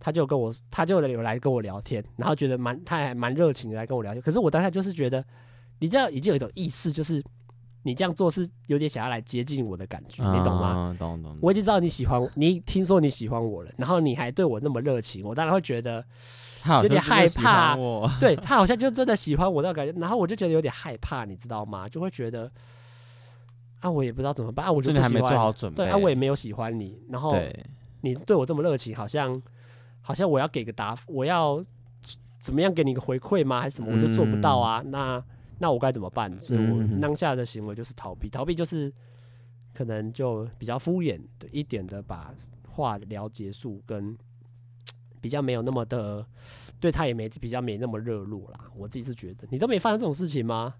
[0.01, 4.21] 她就跟我，她就有来跟我聊天，然后觉得蛮，她还蛮热情的来跟我聊天。
[4.21, 5.23] 可是我当下就是觉得，
[5.79, 7.23] 你知道，已经有一种意识，就是
[7.83, 10.93] 你这样做是有点想要来接近我的感觉，嗯、你懂吗？
[10.99, 11.37] 懂懂。
[11.41, 16.05] 我已经知道你喜欢我，你听说你喜欢我了，然后你还对我那么热情，我当然会觉得
[16.81, 17.75] 有点害怕。
[18.19, 21.87] 对他好像就真的喜欢我那种感觉，然后我就觉得有点害怕，你知道吗？
[21.87, 22.51] 就会觉得
[23.79, 27.35] 啊，我也不知道怎么办啊，我就不喜欢，还没做好准备，对啊，我也没有喜欢你，然后
[28.01, 29.39] 你对我这么热情，好像
[30.01, 31.61] 好像我要给个答，我要
[32.39, 33.61] 怎么样给你个回馈吗？
[33.61, 33.91] 还是什么？
[33.93, 35.23] 我就做不到啊，嗯、那。
[35.57, 36.37] 那我该怎么办？
[36.37, 38.91] 所以我当下的行为就是逃避，逃避就是
[39.73, 42.33] 可能就比较敷衍的一点的把
[42.67, 44.13] 话聊结束，跟
[45.25, 46.23] 比较没有那么的
[46.79, 48.59] 对他也没比较没那么热络啦。
[48.75, 50.75] 我自己是觉得，你都没发生这种事情吗？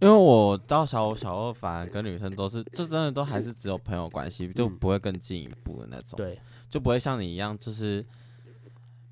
[0.00, 6.16] 因为我到小五、小二，反而跟女生都是，这真的都还是只有朋友关系，就不会更进一步的那种。
[6.16, 8.02] 对，就不会像你一样，就是。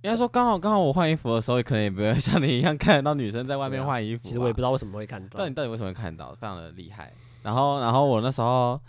[0.05, 4.23] 应该说，刚好刚好我换衣服的时候，也可能也不会 像你一样看得到女生在外面换衣服。
[4.25, 5.37] 其实我也不知道为什么会看到。
[5.39, 6.35] 但你到底为什么会看到？
[6.35, 7.13] 非常的厉害。
[7.45, 8.81] 然后，然后我那时候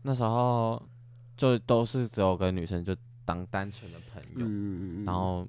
[0.00, 0.82] 那时候
[1.36, 5.46] 就都是只有跟女生就当单纯的朋友，嗯、然后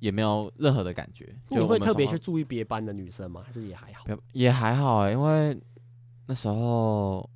[0.00, 1.26] 也没有任何的感觉。
[1.48, 3.42] 就你会特别去注意别班的女生吗？
[3.44, 4.04] 还是也还好？
[4.32, 5.60] 也还好哎、欸，因为
[6.26, 7.28] 那时候。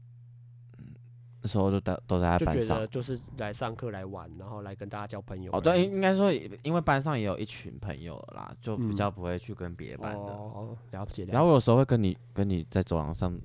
[1.45, 5.51] 那时候就都都在班上，就就是来上课来玩，然后来跟大家交朋友。
[5.53, 10.21] 哦，对，应该说，因为班上也有一群朋友了啦，就比较不会去跟别班的。
[10.21, 11.25] 嗯、哦，了解。
[11.25, 13.37] 然后我有时候会跟你跟你在走廊上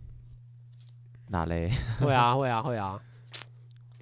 [1.29, 1.71] 哪嘞？
[1.99, 3.01] 会啊，会啊，会啊。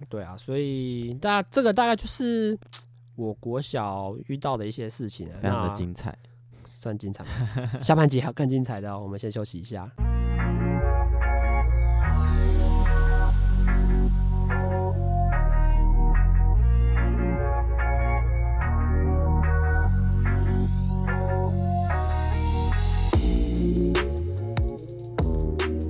[0.10, 2.58] 对啊，所以大家这个大概就是
[3.16, 6.18] 我国小遇到的一些事情，非常的精彩，
[6.66, 7.24] 算精彩。
[7.80, 9.90] 下半集还有更精彩的哦，我们先休息一下。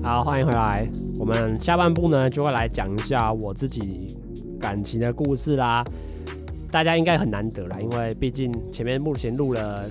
[0.04, 0.88] 好，欢迎回来。
[1.18, 4.08] 我们下半部呢，就会来讲一下我自己
[4.60, 5.84] 感情的故事啦。
[6.70, 9.90] 大家应该很难得啦，因为毕竟前面目前录了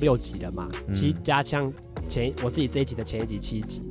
[0.00, 1.72] 六集了嘛，七加上
[2.08, 3.82] 前我自己这一集的前一集七集，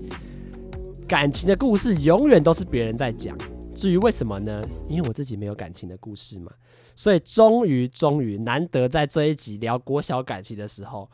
[1.08, 3.36] 感情的故事永远都是别人在讲。
[3.74, 4.62] 至于为什么呢？
[4.88, 6.52] 因为我自己没有感情的故事嘛。
[6.96, 11.10] 所以终于终于难得在这一集聊国小感情的时候。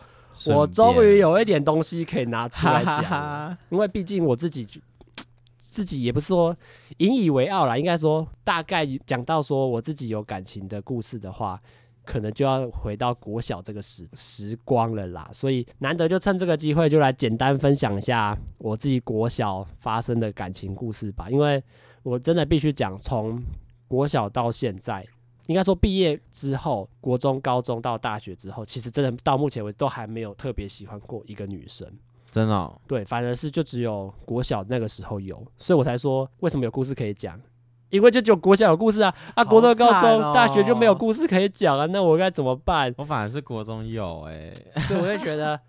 [0.48, 4.66] 我终于有一点东西可以拿出来讲，因为毕竟我自己
[5.74, 6.56] 自己也不是说
[6.98, 11.60] 引以为傲啦，应该说大概讲到说我自己有感情的故事的话，
[12.06, 15.28] 可能就要回到国小这个时时光了啦。
[15.34, 21.28] 所以难得就趁这个机会，就来简单分享一下我自己国小发生的感情故事吧。
[21.32, 21.64] 因为
[22.04, 23.42] 我真的必须讲，从
[23.88, 25.04] 国小到现在。
[25.48, 31.86] 应该说，毕业之后，国中、高中到大学之后，其实真的到目前为止都还没有特别喜欢过一个女生。
[32.34, 32.82] 真的哦？
[32.88, 37.40] 对，反而是就只有国小那个时候有，所以我才说为什么有故事可以讲，
[37.90, 42.92] 因为就只有国小有故事啊啊，国中、高中、大学就没有故事可以讲啊，那我该怎么办？
[42.98, 44.52] 我反而是国中有哎，
[44.88, 45.60] 所以我就觉得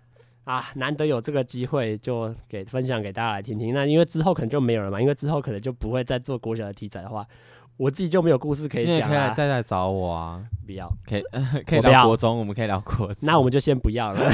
[0.45, 3.71] 啊，难得有这个机会，就给分享给大家来听听。
[3.71, 7.23] 那因为之后可能就没有了嘛，因为之后可能就不会再做国小的题材的话。
[7.77, 10.41] 我自己就没有故事可以讲，你也可以再来找我啊！
[10.65, 11.23] 不要，可以
[11.67, 13.17] 可以聊国中，我们可以聊国中。
[13.23, 14.21] 那我们就先不要了。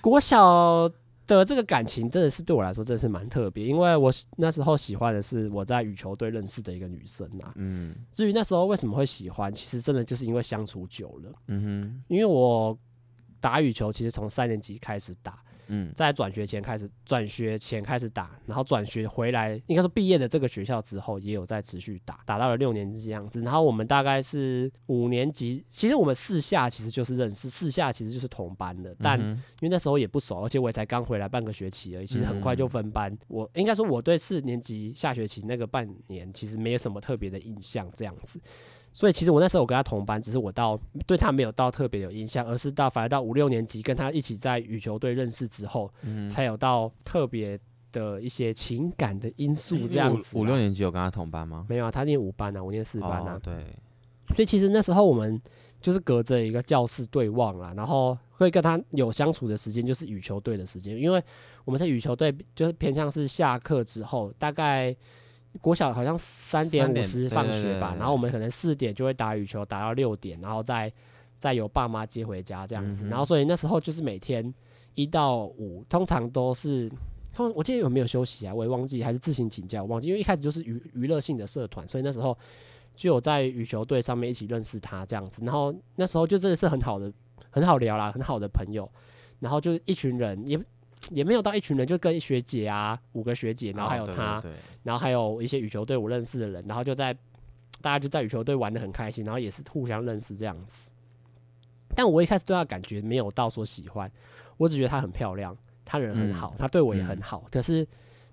[0.00, 0.88] 国小
[1.26, 7.52] 的这个感情真的是对我来说真的是蛮特别，因为我那时候喜欢的是我在羽球队认识的一个女生啊。
[7.56, 7.94] 嗯。
[8.10, 11.32] 至于那时候为什么会喜欢，其实真的就是因为相处久了。
[11.48, 12.02] 嗯哼。
[12.08, 12.76] 因为我
[13.40, 15.42] 打羽球其实从三年级开始打。
[15.70, 23.40] 嗯，在转学前开始，转学前开始打，然后转学回来，应该说毕业的这个学校之后，也有在持续打，打到了六年级这样子。
[23.40, 33.16] 然后我们大概是五年级，其实我们四下其实就是认识，四下其实就是同班的，但因为那时候也不熟，而且我也才刚回来半个学期而已，其实很快就分班。
[33.28, 38.40] 我应该说我对四年级下学期那个半年其实没有什么特别的印象，这样子。
[38.92, 47.56] 所以其实我那时候我跟他同班，只是我到对他没有到特别有印象，而是到反而到五六年级跟他一起在羽球队认识之后，嗯、才有到特别
[47.92, 50.36] 的一些情感的因素这样子。
[50.36, 51.64] 五六年级有跟他同班吗？
[51.68, 53.34] 没有啊，他念五班啊，我念四班啊。
[53.34, 53.64] 哦、对。
[54.34, 55.40] 所以其实那时候我们
[55.80, 61.22] 就是隔着一个教室对望啦，然后会跟他有相处的时间就是羽球队的时间，因为
[61.64, 64.96] 我们在羽球队就是偏向是下课之后大概。
[65.60, 70.90] 国小好像三点五十放学吧，然后我们可能四点就会打羽球，打到六点，然后再
[71.38, 73.08] 再由爸妈接回家这样子。
[73.08, 74.54] 然后所以那时候就是每天
[74.94, 76.88] 一到五，通常都是，
[77.34, 78.54] 通我记得有没有休息啊？
[78.54, 80.08] 我也忘记，还是自行请假，我忘记。
[80.08, 82.36] 因为一开始就是娱娱乐性的社团，所以那时候
[82.94, 85.44] 就有在羽球队上面一起认识他这样子。
[85.44, 87.12] 然后那时候就真的是很好的，
[87.50, 88.88] 很好聊啦，很好的朋友。
[89.40, 90.60] 然后就是一群人也。
[91.10, 97.12] 也没有到一群人，就跟学姐啊，五个学姐，然后还有他，哦、对对对，然后还有一些羽球队我认识的人，然后就在
[97.80, 100.90] 大家就在羽球队玩的很开心，然后也是互相认识这样子。
[101.94, 104.10] 但我一开始对他感觉没有到说喜欢，
[104.56, 107.86] 我只觉得她很漂亮，她人很好，她、嗯、对我也很好，嗯、可是。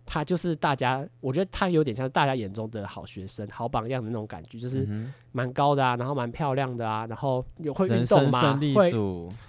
[0.08, 4.88] 他就是大家，我觉得他有点像是大家眼中的好学生、好榜样的那种感觉，就是
[5.34, 8.58] 蛮高的啊，然后蛮漂亮的啊，然后有会运动吗？
[8.74, 8.90] 会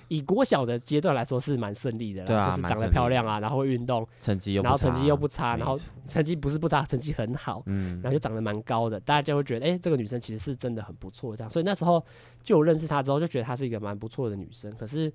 [0.08, 12.04] 以国小的阶段来说是蛮顺利的啦，就是长得漂亮啊，然后会运动，成绩又然后成绩又不差，然后成绩不是不差， 成绩很好，然后就长得蛮高的，大家就会觉得，哎，这个女生其实是真的很不错，这样，所以那时候
[12.42, 14.74] 就我认识她之后，就觉得她是一个蛮不错的女生。
[14.74, 15.12] 可是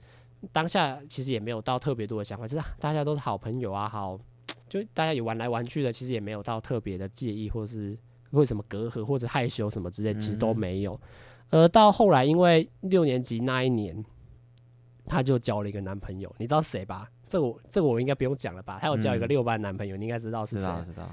[0.53, 4.17] 当下其实也没有到特别多的想法，就是大家都是好朋友啊，好。
[4.73, 7.95] 就大家也玩来玩去的，其实也没有到特别的介意，或是
[8.31, 10.99] 为什么隔阂或者害羞什么之类，其实都没有。
[11.51, 14.03] 而到后来，因为六年级那一年，
[15.05, 17.07] 他就交了一个男朋友，你知道谁吧？
[17.27, 18.79] 这我这个我应该不用讲了吧？
[18.81, 20.61] 他有交一个六班男朋友，你应该知道是谁。
[20.61, 21.07] 知道知道。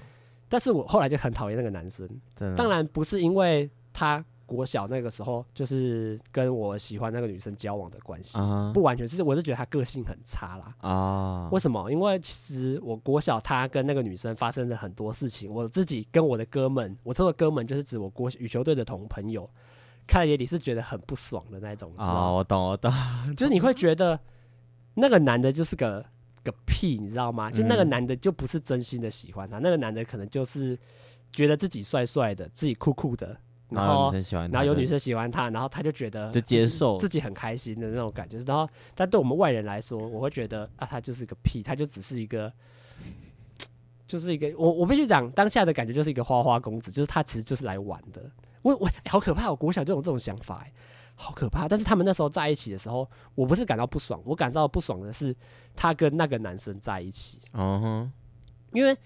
[0.49, 2.09] 但是我后来就很讨厌那个男生，
[2.57, 4.25] 当然不是因为他。
[4.51, 8.73] 国小那个时候，就是跟我喜欢那个女生交往的关系，uh huh.
[8.73, 10.75] 不完全是，我是觉得她个性很差啦。
[10.79, 11.55] 啊、uh，huh.
[11.55, 11.89] 为什么？
[11.93, 19.49] 因为其实我国小她跟那个女生发生了很多事情，我自己跟我的哥们，我说的哥们就是指我国羽球队的同朋友，
[20.09, 21.93] 看在眼里是觉得很不爽的那种。
[21.97, 22.93] 啊，我懂，我懂，
[23.37, 24.19] 就是你会觉得
[24.95, 26.05] 那个男的就是个
[26.43, 27.49] 个屁，你知道吗？
[27.51, 30.77] 就那个男的就不是真心的喜欢她，嗯、那个男的可能就是
[31.31, 33.37] 觉得自己帅帅的，自己酷酷的。
[33.71, 34.13] 然后，
[34.51, 38.37] 然后有女生喜欢他，然后他就觉得就接受自己很开心的那种感觉。
[38.39, 42.53] 然后，但对我们外人来说，我会觉得啊，他就是个屁，他就只是一个，
[44.07, 48.31] 就是一个我我必须讲当下的感觉就是一个花花公子，就是他其实就是来玩的。
[48.63, 50.73] 我我、欸、好可怕，我国小就有这种想法、欸，
[51.15, 51.69] 好可怕。
[51.69, 55.35] 但是他们那时候在一起的时候，我不是感到不爽，我感到不爽的是
[55.77, 57.39] 他跟那个男生在一起。
[57.53, 58.13] 嗯哼，
[58.73, 58.97] 因为。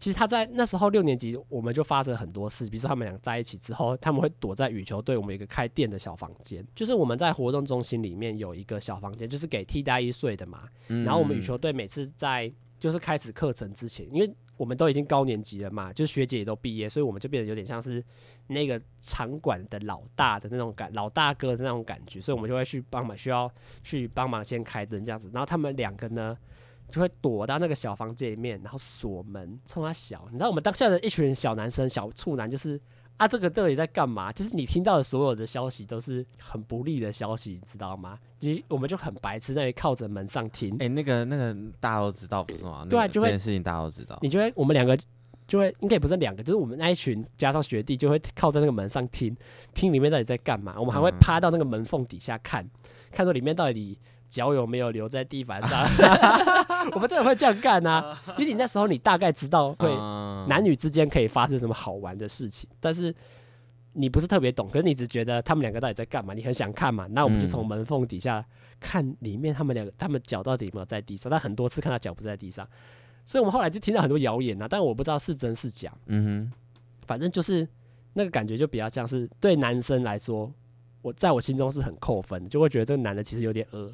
[0.00, 10.62] 其实他在那时候六年级，我们就发生很多事，比如说他们俩在一起之后，他们会躲在羽球队我们一个开店的小房间，就是我们在活动中心里面有一个小房间，就是给替代一睡的嘛。
[10.88, 18.02] 然后我们羽球队每次在就是开始课程之前，因为我们都已经高年级了嘛，就是学姐也都毕业，所以我们就变得有点像是
[18.46, 25.30] 那个场馆的老大的那种感，老大哥的那种感觉，所以我们就会去帮忙，需要去帮忙先开灯这样子。
[25.34, 26.34] 然后他们两个呢，
[26.90, 30.26] 就会躲到那个小房间里面，然后锁门，冲他小。
[30.30, 32.78] 你知道我们当下的一群小男生、小处男，就是
[33.16, 34.32] 啊，这个到底在干嘛？
[34.32, 38.18] 就是你听到的所有的消息都是很不利的消息，你知道吗？
[38.40, 40.74] 你我们就很白痴，在那里靠着门上听。
[40.74, 42.86] 哎、欸，那个那个大家都知道不是吗？
[42.88, 44.18] 对啊，就会这件事情大家都知道。
[44.20, 44.98] 你觉得我们两个
[45.46, 49.36] 就会应该也不是两个，就是我们那一群加上学弟就会靠在那个门上听，
[49.74, 50.74] 听里面到底在干嘛。
[50.78, 52.70] 我们还会趴到那个门缝底下看，嗯、
[53.12, 53.98] 看说里面到底。
[54.30, 55.84] 脚有没有留在地板上？
[56.94, 58.18] 我们真的会这样干啊！
[58.38, 59.92] 因为你那时候你大概知道会
[60.48, 63.14] 男女之间可以发生什么好玩的事情，但是
[63.92, 66.32] 你不是特别懂，可是你只觉得他们两个到底在干嘛？
[66.32, 67.06] 你很想看嘛？
[67.10, 68.44] 那我们就从门缝底下
[68.78, 71.28] 看里面，他们两个他们脚到底有没有在地上？
[71.28, 72.66] 但很多次看到脚不在地上，
[73.24, 75.92] 所以我们后来就听到很多谣言啊，但我不知道是真是假。
[76.06, 76.52] 嗯哼，
[77.06, 77.68] 反正就是
[78.14, 80.50] 那个感觉就比较像是对男生来说，
[81.02, 83.78] 我在我心中是很扣分，就会觉得这个男的其实有点恶。
[83.80, 83.92] 呃，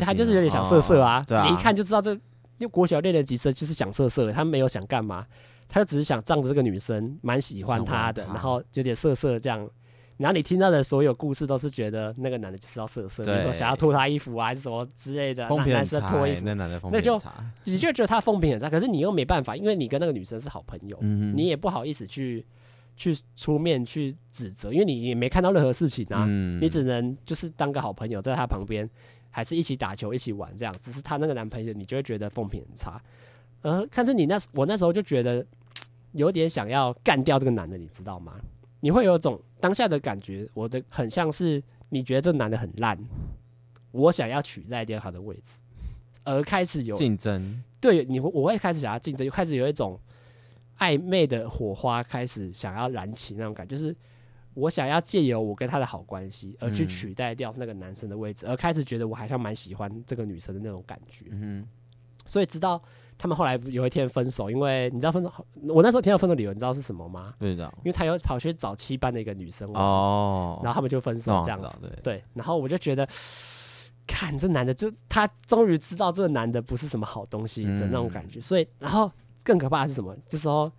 [0.00, 2.20] 他就是有点想色色啊，你一看就知道这，因
[2.60, 5.26] 为国小六年级生就是想色色，他没有想干嘛，
[5.68, 9.68] 他就只是想仗着这个女生蛮喜欢他的，然后有点色色这样，
[10.16, 17.20] 然后你听到的所有故事都是觉得那个男的就是要色色，比如说想要脱他衣服啊，还是什么之类的，男男生脱衣服，那男的那就
[17.64, 22.46] 你就觉得他风评很差，可是你又没办法，因为你跟那个女生是好朋友，嗯、你也不好意思去。
[22.96, 28.88] 去出面去指责，因为你也没看到任何事情啊，嗯、你只能就是当个好朋友，在他旁边，
[29.30, 30.74] 还是一起打球、一起玩这样。
[30.80, 33.02] 只是他那个男朋友，你就会觉得风评很差。
[33.62, 35.44] 呃，但是你那我那时候就觉得
[36.12, 38.34] 有点想要干掉这个男的，你知道吗？
[38.80, 42.98] 你会有种当下的感觉，我的很像是你觉得这男的很烂，
[43.90, 45.58] 我想要取代掉他的位置，
[46.22, 47.62] 而开始有竞争。
[47.80, 49.98] 对，你我会开始想要竞争，又开始有一种。
[50.78, 53.96] 暧昧的火花开始想要燃起那种感觉，就是
[54.54, 61.26] 我想要借由我跟他的好关系，而去取代掉那个男生的位置，而开始觉得我好像蛮喜欢这个女生的那种感觉。
[61.30, 61.66] 嗯，
[62.24, 62.80] 所以直到
[63.18, 65.32] 他们后来有一天分手，因为你知道分手，
[65.68, 67.34] 我那时候听到分手理由，你知道是什么吗？
[67.38, 71.78] 对的，因为他又跑去找七班的一个女生哦，然后他们就分手这样子。
[72.02, 73.08] 对，然后我就觉得，
[74.06, 79.10] 看这男的，就他终于知道这个男的不是什么好东西的那种感觉，所以然后。
[79.44, 80.16] 更可怕的是什么？
[80.26, 80.72] 这时候，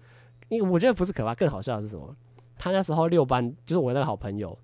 [0.49, 2.13] 因为我觉得不是可怕，更好笑的是什么？
[2.57, 4.57] 他那时候六班就是我那个好朋友，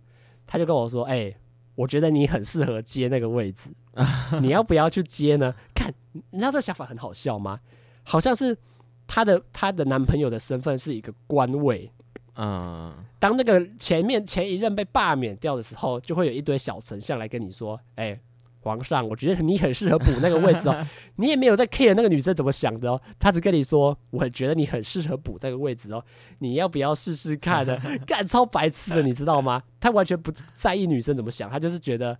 [0.48, 1.38] 他就跟我说：“哎、欸，
[1.76, 3.70] 我觉得你很适合接那个位置，
[4.42, 5.94] 你要不要去接呢？”看
[6.32, 7.60] 你知道这个想法很好笑吗？
[8.04, 8.58] 好像是
[9.06, 11.92] 她的她的男朋友的身份是一个官位，
[12.36, 18.22] 嗯，当那个前面前一任被罢免掉的时候，就会有一堆小丞相来跟你说，哎、欸。
[18.62, 20.88] 皇上，我觉得你很适合补那个位置哦。
[21.18, 26.04] 你也没有在 care 那个女生怎么想的哦，他只跟你说，我觉得你很适合补那个位置哦。
[26.40, 27.78] 你要不要试试看呢？
[28.08, 29.62] 干超白痴的，你知道吗？
[29.80, 32.18] 他完全不在意女生怎么想，他就是觉得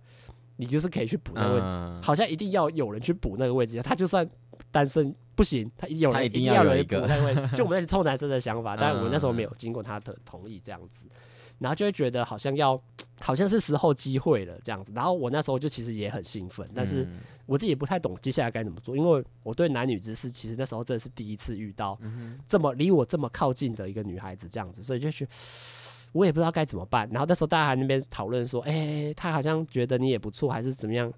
[0.56, 3.80] 你就是可以去补那个位置，好像一定要有人去补那个位置。
[3.82, 4.28] 他就算
[4.70, 7.56] 单身不行，他一定有人一定要有人补那个位置。
[7.56, 11.06] 就我们那些臭男生的想法， 但我那时候没有经过他的同意，这样子。
[11.62, 12.78] 然后就会觉得好像要，
[13.20, 14.92] 好像是时候机会了这样子。
[14.94, 17.08] 然后我那时候就其实也很兴奋，但是
[17.46, 21.96] 我自己也不太懂接下来该怎么做，因为我对男女之事其实那时候真的是第一次遇到
[22.46, 25.26] 这么离我这么靠近的一个女孩子这样子，所以就去
[26.12, 27.08] 我也不知道该怎么办。
[27.10, 31.12] 然后那时候大家还那边讨论说，哎，他好像觉得你也不错，还是怎么样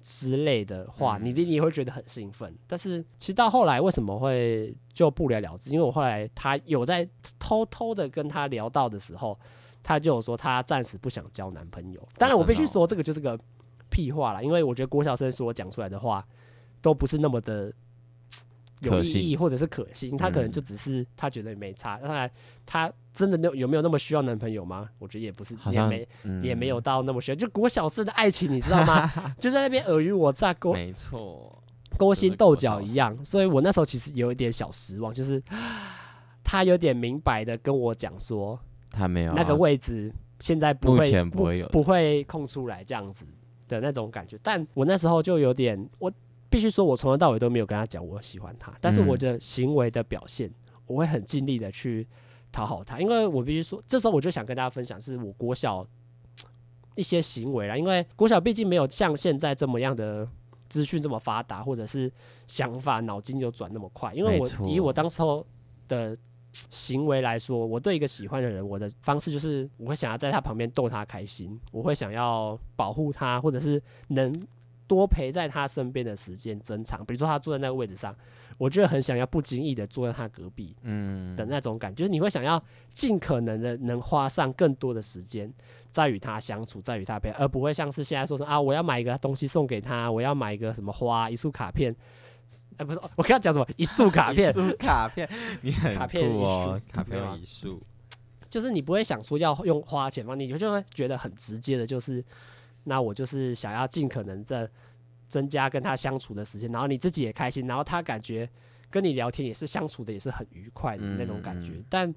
[0.00, 2.56] 之类的话，你你也会觉得很兴奋。
[2.66, 5.70] 但是其实到后来为什么会就不了了之？
[5.70, 7.06] 因为我后来他有在
[7.38, 9.38] 偷偷的跟他聊到的时候。
[9.82, 13.38] 他就有说他暂时不想交男朋友，当然我必须说这个就是个
[13.88, 16.24] 屁话啦，因为我觉得郭晓生所讲出来的话
[16.80, 17.72] 都不是那么的
[18.80, 21.98] 有意义或者是可信，他可能就只是他觉得没差。
[21.98, 22.30] 当然，
[22.64, 24.88] 他真的有有没有那么需要男朋友吗？
[24.98, 26.08] 我觉得也不是，也没
[26.42, 27.34] 也没有到那么需要。
[27.34, 29.10] 就郭晓生的爱情，你知道吗？
[29.38, 31.62] 就在那边尔虞我诈，勾没错，
[31.98, 33.22] 勾心斗角一样。
[33.22, 35.42] 所以我那时候其实有一点小失望，就是
[36.42, 38.58] 他有点明白的跟我讲说。
[38.90, 43.24] 他没有、啊、那个位置，现在不会目前不会有不，不会空出来这样子
[43.68, 44.36] 的那种感觉。
[44.42, 46.12] 但我那时候就有点，我
[46.48, 50.52] 必须说，我从头到尾都没有跟他讲我喜欢他，但是我的行为的表现，
[50.86, 52.06] 我会很尽力的去
[52.50, 52.98] 讨好他。
[52.98, 55.86] 因为我必须说，这时候我就想跟大家分享，是我国小
[56.96, 57.76] 一些行为啦。
[57.76, 60.28] 因为国小毕竟没有像现在这么样的
[60.68, 62.10] 资讯这么发达，或者是
[62.48, 64.12] 想法脑筋就转那么快。
[64.12, 65.46] 因为我以我当时候
[65.86, 66.18] 的。
[66.52, 74.34] 行为来说，我对一个喜欢的人，我的方式就是我会想要在他旁边逗他开心，我会想要保护他，或者是能
[74.86, 77.04] 多陪在他身边的时间增长。
[77.06, 78.14] 比如说他坐在那个位置上，
[78.58, 82.00] 我就很想要不经意的坐在他隔壁，嗯的那种感觉。
[82.00, 85.52] 就是你会想要尽可能的能花上更多的时间
[85.88, 91.94] 在与他相处，在与他陪，而不会像是现在说是啊，我要买一个东西送给他，我要买一个什么花，一束卡片。
[92.76, 93.66] 哎，不是，我刚刚讲什么？
[93.76, 95.28] 一束卡片， 一束卡片，
[95.60, 97.80] 你很卡片哦，卡片一束，
[98.48, 102.24] 就是你不会想说要用花钱吗，你就会觉得很直接的，就是
[102.84, 104.70] 那我就是想要尽可能的
[105.28, 108.48] 增加跟他相处的时间，然后你自己也开心，然后他感觉
[108.88, 111.82] 跟你聊天也是相处的也是很愉快的那种感觉。
[111.88, 112.12] 但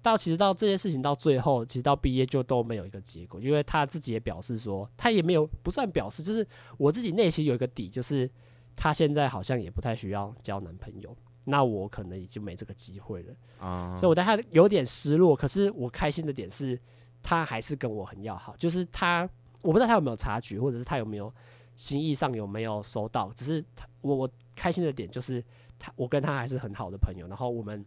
[0.00, 6.46] 到其实到这件事情到最后，其实到毕业就都没有一个结果，因为他自己也表示说，他也没有不算表示，就是
[6.78, 8.30] 我自己内心有一个底，就是。
[8.76, 15.34] 他现在好像也不太需要交男朋友，那我可能已经没这个机会了啊，所以我对她有点失落。
[15.36, 16.78] 可是我开心的点是，
[17.22, 19.28] 她还是跟我很要好，就是她，
[19.62, 21.32] 我不知道她有没有察觉，或者是她有没有
[21.76, 25.42] 心意上有没有收到，只是他我我开心的点就是
[25.78, 27.84] 她，我跟她还是很好的朋友，然后我们。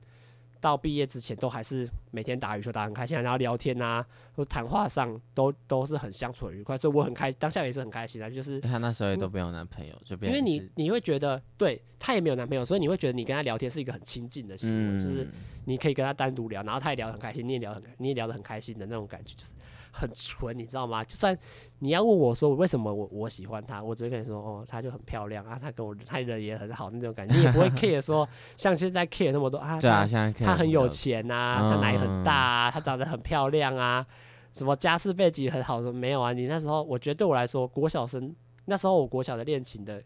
[0.60, 8.30] 到毕业之前都还是每天打羽球打很开心，然后聊天啊，或谈话上都都是很相处很愉快，所以我很开，当下也是很开心的。
[8.30, 15.28] 就是他那时候也都没有男朋友，就变因为你你会觉得，对他也没有男朋友，所以你会觉得你跟他聊天是一个很亲近的行为，就是
[15.66, 19.54] 你可以跟他单独聊，然后他也聊得很开心，你也聊很你也聊得很开心的那种感觉，就是。
[19.92, 21.04] 很纯，你知道吗？
[21.04, 21.38] 就算
[21.80, 29.80] 你要问我说为什么我我喜欢她，我只会跟你说哦，她就很漂亮啊，她跟我她人也很好那种感觉，你也不会 care 说 像现在 care 那么多啊。
[29.80, 34.06] 对啊，现在她很有钱呐、啊，她奶很大啊，她长得很漂亮啊，
[34.54, 36.34] 什么家世背景很好，什么没有啊？
[36.34, 38.36] 你那时候我觉得对我来说，国小生
[38.66, 40.04] 那时候我国小的恋情的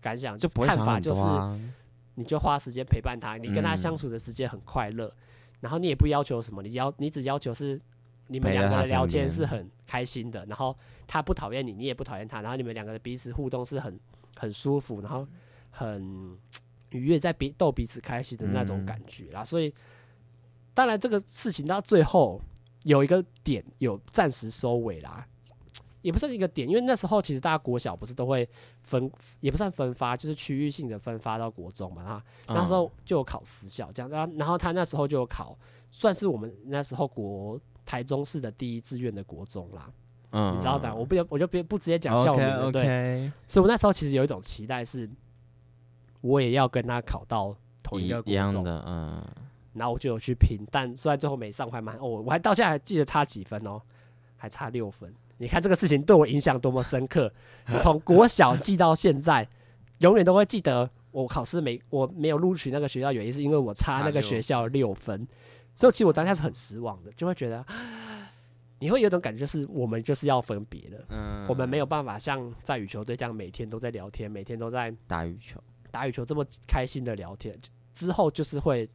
[0.00, 1.20] 感想就看法就是，
[2.14, 5.12] 你就花时间陪伴她，你跟她相处的时间很快乐，
[5.60, 7.80] 然后你也不要求什么，你要你只要求是。
[8.26, 14.00] 你们两个人聊天是很开心的，然后他不讨厌你，你也不讨厌他，然后你们两个的彼此互动是很
[14.36, 15.28] 很舒服，然后
[15.70, 16.38] 很
[16.90, 19.44] 愉悦，在彼逗彼此开心的那种感觉啦。
[19.44, 19.72] 所以，
[20.72, 22.40] 当然这个事情到最后
[22.84, 25.26] 有一个点有暂时收尾啦，
[26.00, 28.48] 也不算一个点，因为那时候其实大家国小不是都会
[28.80, 29.10] 分，
[29.40, 32.02] 也不算分发，就是区域性的分发到国中嘛。
[32.02, 35.58] 然后那时候就有考私校这样，然后然后他那时候就有考，
[35.90, 37.60] 算是我们那时候国。
[37.84, 39.90] 台中市的第一志愿的国中啦，
[40.30, 45.08] 嗯，你知道的，我不我就别不直接讲校名了，对，所以我那时候其实有一种期待是，
[46.20, 48.64] 我也要跟他考到同一个国中。
[48.64, 49.22] 的，嗯，
[49.74, 53.80] 然后我就有去拼，但虽然最后没上，还蛮哦，我还到现在还记得差几分哦，
[54.36, 57.32] 还差六分，你看这个事情对我影响多么深刻，
[57.78, 59.48] 从国小记到现在，
[59.98, 65.26] 永远都会记得我考试没我没有录取那个学校，原因是因为我差那个学校六分，
[65.74, 67.64] 所以其实我当下是很失望的，就会觉得
[68.80, 77.58] 你会有种感觉，就是我们就是要分别了，嗯，我们没有办法像在羽球队这样每天都在聊天，每天都在打羽球，打羽球这么开心的聊天，
[77.92, 78.88] 之后就是会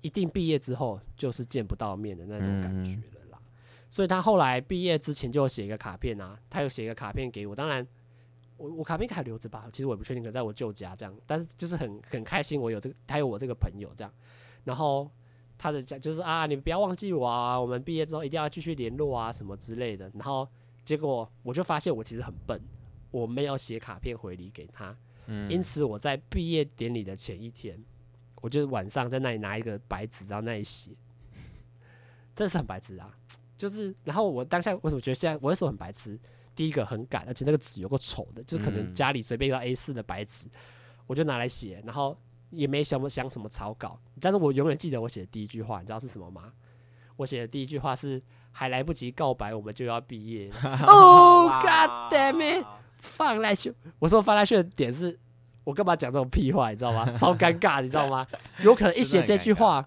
[0.00, 3.38] 一定毕业之后就是见不到面的那种感觉了啦。
[3.90, 7.86] 所以他后来毕业之前就写一个卡片啊，他有写一个卡片给我，当然。
[8.56, 14.14] 我我卡片还留着吧，其实我也不确定，可能在我舅家这样，但是就是很很开心，我有这个，他有我这个朋友这样，
[14.62, 15.10] 然后
[15.64, 20.10] 他的讲就是啊，你不要忘记我啊，我们毕业之后一定要继续联络啊，什么之类的。
[20.12, 20.46] 然后
[20.84, 22.60] 结果我就发现我其实很笨，
[23.10, 24.94] 我没有写卡片回礼给他，
[25.24, 27.82] 嗯，因此我在毕业典礼的前一天，
[28.42, 30.90] 我就晚上在那里拿一个白纸，然后那里写，
[32.36, 33.16] 真是很白痴啊，
[33.56, 36.20] 就是然后我当下为什么觉得现在我那时候很白痴？
[36.54, 40.46] 第一个很赶，而且那个纸有个丑的，就是可能家里随便一张 A 四的白纸，
[41.06, 42.14] 我就拿来写，然后
[42.54, 46.52] 也没想想什么草稿，但是我永远记得我写的第一句话，你知道是什么吗？
[47.16, 50.56] 我写的第一句话是还来不及告白，我们就要毕业了。
[50.88, 52.66] 哦、oh,，God damn it！
[53.00, 55.18] 放来秀，我说放来秀的点是，
[55.62, 57.04] 我干嘛讲这种屁话，你知道吗？
[57.16, 58.26] 超尴尬，你知道吗？
[58.62, 59.86] 有可能一写这句话，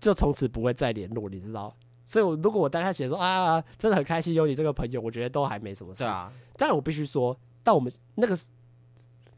[0.00, 1.76] 就从此不会再联络，你知道？
[2.04, 6.04] 所以，我如果我当下写说啊，真的很开心有你这个朋友，我觉得都还没什么事。
[6.04, 8.36] 对啊，当然我必须说，但我们那个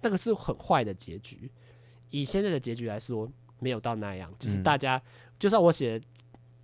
[0.02, 1.50] 那个是很坏的结局。
[2.10, 5.02] 以现在的结局来说，没有到那样，就是大家，嗯、
[5.38, 6.00] 就算我写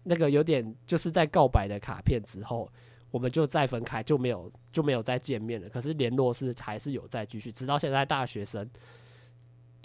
[0.05, 2.71] 那个有点就是在告白的卡片之后，
[3.11, 5.69] 我们就再分开，就没有就没有再见面了。
[5.69, 8.69] 可是联络是还是有在继续，直到现在大学生。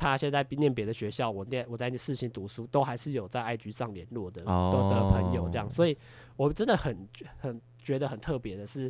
[0.02, 5.98] 他现在念别的学校，我念我在世新读书，都还是有在 IG 上联络的，都的朋友这样，所以
[6.38, 7.06] 我真的很
[7.38, 8.90] 很觉得很特别的是，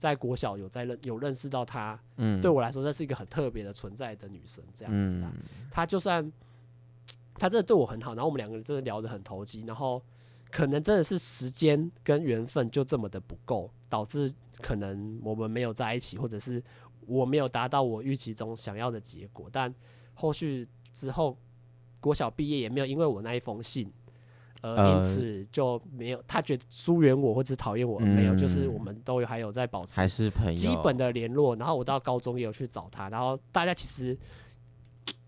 [0.00, 5.30] 在国小有在认有认识到她，嗯，对我来说这是一个很特别的存在的女生这样子啊。
[5.70, 6.32] 她就算
[7.34, 10.02] 她真的对我很好，然后我们两个人真的聊得很投机，然后
[10.50, 16.60] 可能真的是时间跟缘分就这么的不够，导致可能我们没有在一起，或者是
[17.06, 19.72] 我没有达到我预期中想要的结果，但。
[20.12, 21.34] 后续之后，
[21.98, 23.90] 国小毕业也没有因为我那一封信，
[24.62, 31.56] 呃，因此就没有他觉得疏远我或者讨厌我，没有，就是我们都还有在保持还是朋友基本的联络。
[31.56, 34.16] 然后我到高中也有去找他，然后大家其实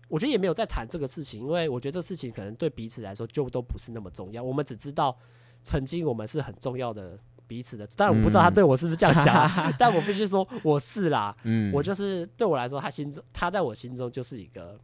[0.07, 4.43] 我觉得也没有在谈这个事情，因为我觉得这个事情可能对彼此来说就都不是那么重要。
[4.43, 5.17] 我们只知道
[5.63, 7.17] 曾经我们是很重要的
[7.47, 14.79] 彼此的，但我不知道他对我是不是这样想，嗯、 但我必须说我是啦，嗯，我就是对我来说，他心中他在我心中就是一个。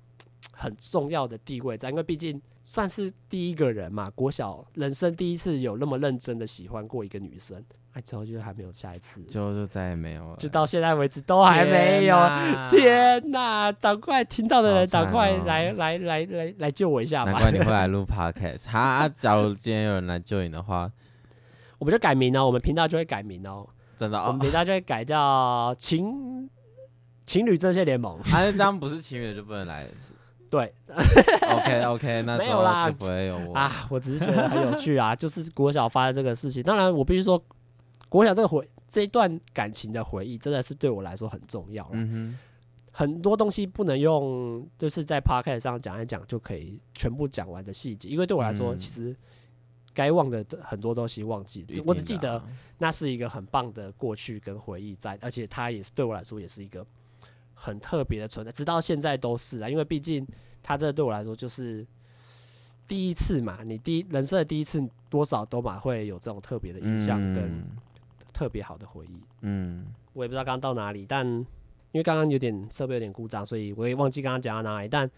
[0.51, 2.41] 很重要的地位在，因为毕竟
[2.71, 7.59] 算是第一个人嘛，国小人生第一次有那么认真的喜欢过一个女生，
[7.93, 12.15] 哎，之后就还没有下一次，之后就再也没有了，就到现在为止都还没有。
[12.69, 17.31] 天哪，赶快听到的人，赶快来来来来来救我一下吧！
[17.31, 18.69] 难怪你会来录 podcast。
[18.69, 20.91] 哈，假如今天有人来救你的话，
[21.79, 23.67] 我们就改名哦，我们频道就会改名哦，
[23.97, 26.47] 真的，哦我们频道就会改叫情
[27.25, 28.21] 情侣阵线联盟。
[28.21, 29.87] 还是这样，不是情侣就不能来。
[30.49, 36.63] 对，OK OK， 那没有啦，不会有我啊，我只是觉得很有趣啊，就是国小发的这个事情。
[36.63, 37.41] 当然，我必须说，
[38.09, 41.87] 国小这个回这一段感情的回忆，真的是对我来说很重要。
[41.91, 42.37] 嗯哼，
[42.91, 49.15] 很多东西不能用就是在 Podcast 上讲一讲就可以全部讲完的细节，因为对我来说，其实
[49.93, 52.43] 该忘的很多东西忘记，我只记得
[52.79, 56.83] 那是一个很棒的过去跟回忆在，而且它也是对我来说也是一个。
[57.61, 60.25] 很特别的存在，直到现在都是啊，因为毕竟
[60.63, 61.85] 他这对我来说就是
[62.87, 67.61] 第一次嘛，你第一人生的第一次，多少都嘛会有这种特别的印象跟
[68.31, 69.21] 特别好的回忆。
[69.41, 71.45] 嗯，我也不知道刚刚到哪里，但因
[71.95, 74.87] 为刚刚有点设备有点故障，所以我也忘记刚刚讲到哪里。
[74.87, 75.09] 但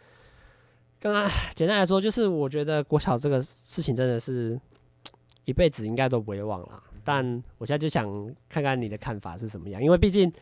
[0.99, 4.59] 刚刚简单来说，就是我觉得国小这个事情真的是
[5.45, 6.83] 一辈子应该都不会忘了。
[7.03, 7.23] 但
[7.59, 8.07] 我现在就想
[8.49, 10.33] 看看你的看法是什么样，因为毕竟。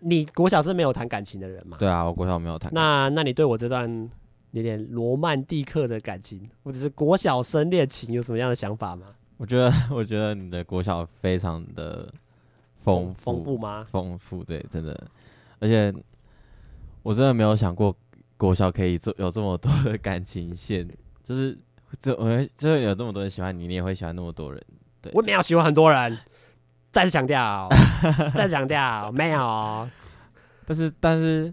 [0.00, 1.76] 你国小是没有谈感情的人吗？
[1.78, 2.70] 对啊，我国小没有谈。
[2.74, 4.10] 那那你对我这段
[4.52, 9.06] 有点罗曼蒂克的感情，或者是国小生恋情，有什么样的想法吗？
[9.36, 12.12] 我觉得， 我觉得你的国小非常的
[12.78, 13.86] 丰富，丰富吗？
[13.90, 15.08] 丰富，对，真的。
[15.58, 15.92] 而且
[17.02, 17.94] 我真的没有想过
[18.36, 20.88] 国小可以做有这么多的感情线，
[21.22, 21.58] 就是
[22.00, 24.62] 这我就是有这么多人喜欢你，你也会喜欢那么多人。
[25.02, 26.18] 对，我没有喜欢很多人。
[26.92, 27.68] 再次强调，
[28.34, 29.88] 再次强调，没有。
[30.66, 31.52] 但是，但是，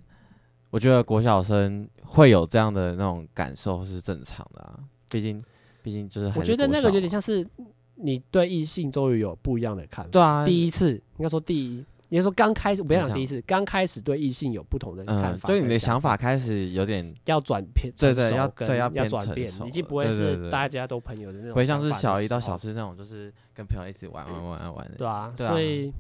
[0.70, 4.80] 我觉得国小生会有这样的那种感受是正常的啊。
[5.10, 5.44] 毕竟，
[5.82, 6.40] 毕竟就是，是。
[6.40, 7.48] 我觉得那个有点像是
[7.96, 10.12] 你对异性终于有不一样的看法。
[10.12, 10.46] 对啊。
[10.46, 13.16] 第一次，应该说第一你说刚开始，不要讲？
[13.16, 16.16] 第一次，刚开始对异性有不同的看法，所以你的想法。
[16.18, 25.94] 开始有点要转变，对对，要对要转变，已经不会是大家都朋友的那种，不会像是小一到小四那种，就是跟朋友一起玩玩玩玩玩的，对啊，所以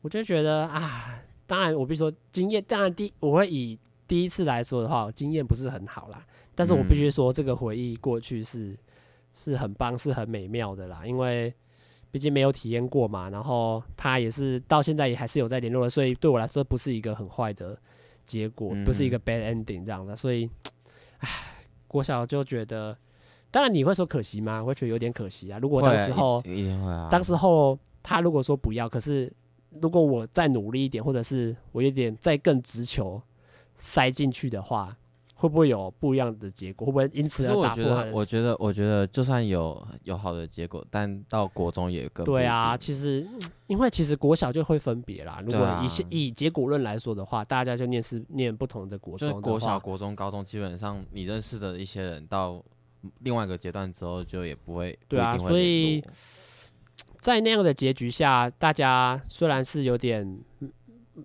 [0.00, 3.78] 我就觉得啊，当然我必须说经验，当然第我会以
[4.08, 6.24] 第一次来说的话，经验不是很好啦，
[6.54, 8.74] 但是我必须说这个回忆过去是
[9.34, 11.52] 是很棒，是很美妙的啦，因为。
[12.12, 17.76] 毕竟没有体验过嘛，然后他也是到现在也还是有在联络的，所以对我来说不是一个很坏的
[18.26, 20.14] 结果，嗯、不是一个 bad ending 这样的。
[20.14, 20.48] 所以，
[21.20, 21.28] 唉，
[21.88, 22.96] 国小就觉得，
[23.50, 24.60] 当然你会说可惜吗？
[24.60, 25.58] 我会觉得有点可惜啊。
[25.58, 26.38] 如果当时候，
[26.86, 29.32] 啊、当时候他如果说不要，可是
[29.80, 33.20] 如果我再努力一点，或者是我有点再更直球
[33.74, 34.94] 塞进去的话。
[35.42, 36.86] 会不会有不一样的结果？
[36.86, 37.84] 会不会因此而打破？
[38.12, 42.76] 我觉得，我觉得，就算有有好的结果，但到国中也更对啊。
[42.76, 43.26] 其实，
[43.66, 45.42] 因为其实国小就会分别啦。
[45.44, 52.62] 如果以、啊、以结果论来说的话，大家就念是念不同的国中的，国小、国中、高中，基本上你认识的一些人，到
[53.18, 55.36] 另外一个阶段之后，就也不会对啊。
[55.36, 56.04] 所以
[57.18, 60.38] 在那样的结局下，大家虽然是有点。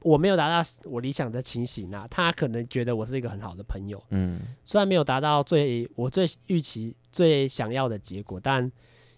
[0.01, 8.71] 我没有达到我理想的情形啊，他可能觉得我是一个很好的朋友，嗯，虽然没有达到最我最预期最想要的结果，但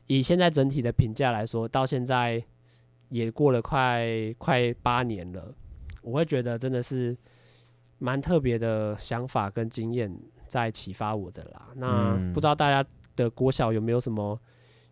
[0.08, 2.44] 以现在整体的评价来说，到现在
[3.10, 5.54] 也过了快快八年了，
[6.02, 7.16] 我会觉得真的是
[7.98, 10.14] 蛮特别的想法跟经验
[10.48, 11.68] 在启发我的啦。
[11.76, 14.40] 那不知道大家的国小有没有什么？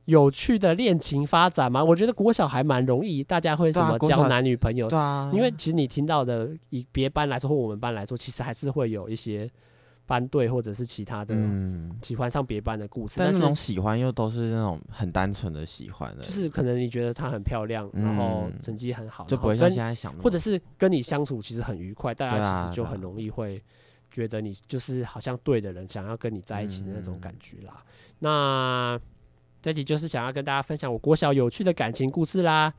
[0.08, 1.84] 有趣的恋情发展吗？
[1.84, 4.88] 我觉得国小还蛮容易，大家会什么交男女朋友？
[4.88, 9.50] 对啊，因为其实你听到的，以别班来说或我们班来说，其实还是会有一些
[10.06, 11.36] 班队或者是其他的
[12.02, 13.16] 喜欢上别班的故事。
[13.18, 23.62] 但是那种喜欢又都是那种很单纯的喜欢的，就是可能你觉得她很漂亮，然后成绩很好，就不会像现在想，或者是跟你相处其实很愉快，大家其实就很容易会
[24.10, 27.84] 觉得你就是好像对的人，想要跟你在一起的那种感觉啦。
[28.20, 28.98] 那。
[29.62, 32.74] 这集就是想要跟大家分享我国小有趣的感情故事啦。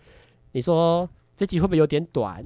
[0.52, 2.44] 你说这集会不会有点短？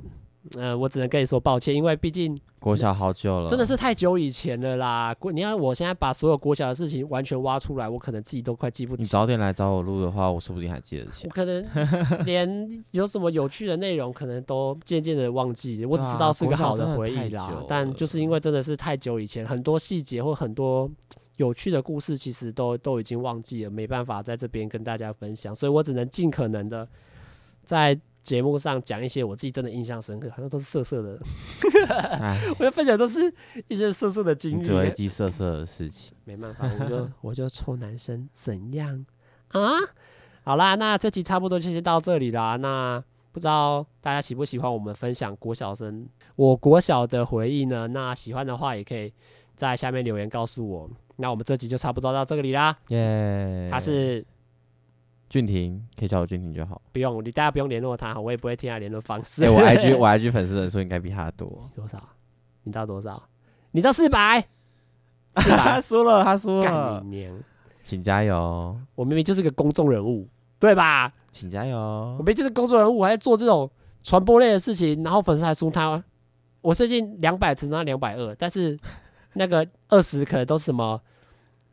[0.57, 5.14] 呃，我只能跟你说抱歉，因为毕竟国小好久了，真的是太久以前了啦。
[5.14, 9.03] 国，你要我现在把所有国小的事情完全挖出来，我可能自己都快记不起。
[9.03, 11.28] 你早点来找我录的话，我说不定还记得起。
[11.28, 11.64] 我可能
[12.26, 15.87] 连有什么有趣的内容，可能都渐渐的忘记。
[15.87, 20.91] 我只知道是个好的回忆啦，但就是因为真的是太久以前，很多细节或很多。
[21.37, 26.87] 有趣的故事其实都都已经忘记了，没办法在这边跟大家分享，所以我只能尽可能的
[27.64, 31.18] 在节目上讲一些我自己真的印象深刻，好像都是色色的，
[32.20, 33.33] 唉 我要分享都是
[33.66, 39.05] 一些色色的经历，只会记色色的事情， 没办法，我就我就臭男生怎样
[39.49, 39.72] 啊？
[40.45, 42.57] 好啦，那这集差不多就先到这里啦。
[42.57, 43.03] 那
[43.33, 46.07] 不知道大家喜不喜欢我们分享国小生
[46.37, 47.89] 我国小的回忆呢？
[47.89, 49.12] 那喜欢的话也可以
[49.55, 50.91] 在下面留言告诉我。
[51.16, 52.76] 那我们这集就差不多到这里啦。
[52.88, 54.24] 耶，他是
[55.28, 56.80] 俊廷，可以叫我俊廷就好。
[56.92, 59.44] 不用，你大家不用联络他，我也不会听他联络方式。
[59.50, 61.70] 我 IG 我 IG 粉丝人数应该比他多。
[61.74, 62.02] 多少？
[62.64, 63.22] 你到多少？
[63.70, 64.44] 你到四百？
[65.34, 66.64] 他输了，他输了。
[66.64, 67.38] 干你娘！
[67.82, 68.78] 请加油！
[68.94, 71.10] 我明明就是个公众人物，对吧？
[71.30, 71.76] 请加油！
[71.78, 73.70] 我明明就是公众人物，我还在做这种
[74.02, 76.02] 传播类的事情，然后粉丝还输他。
[76.60, 78.78] 我最近两百乘他两百二，但是。
[79.35, 81.01] 那个二十可能都是什么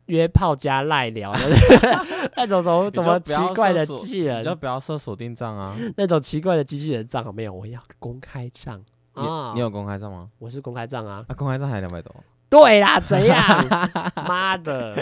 [0.06, 1.40] 约炮加赖聊的
[2.36, 5.76] 那种什么怎么奇怪的机器人，你就不要设锁定账啊。
[5.96, 8.82] 那种奇怪的机器人账号没有，我要公开账。
[9.14, 9.22] 你
[9.54, 10.30] 你有公开账吗？
[10.38, 11.24] 我是公开账啊。
[11.28, 12.14] 啊，公开账还两百多。
[12.48, 13.38] 对啦，怎样？
[14.26, 14.94] 妈的！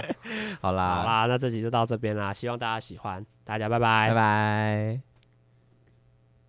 [0.61, 5.08] 好啦，好啦，那这集就到这边啦，希望大家喜欢，大家拜拜，拜拜。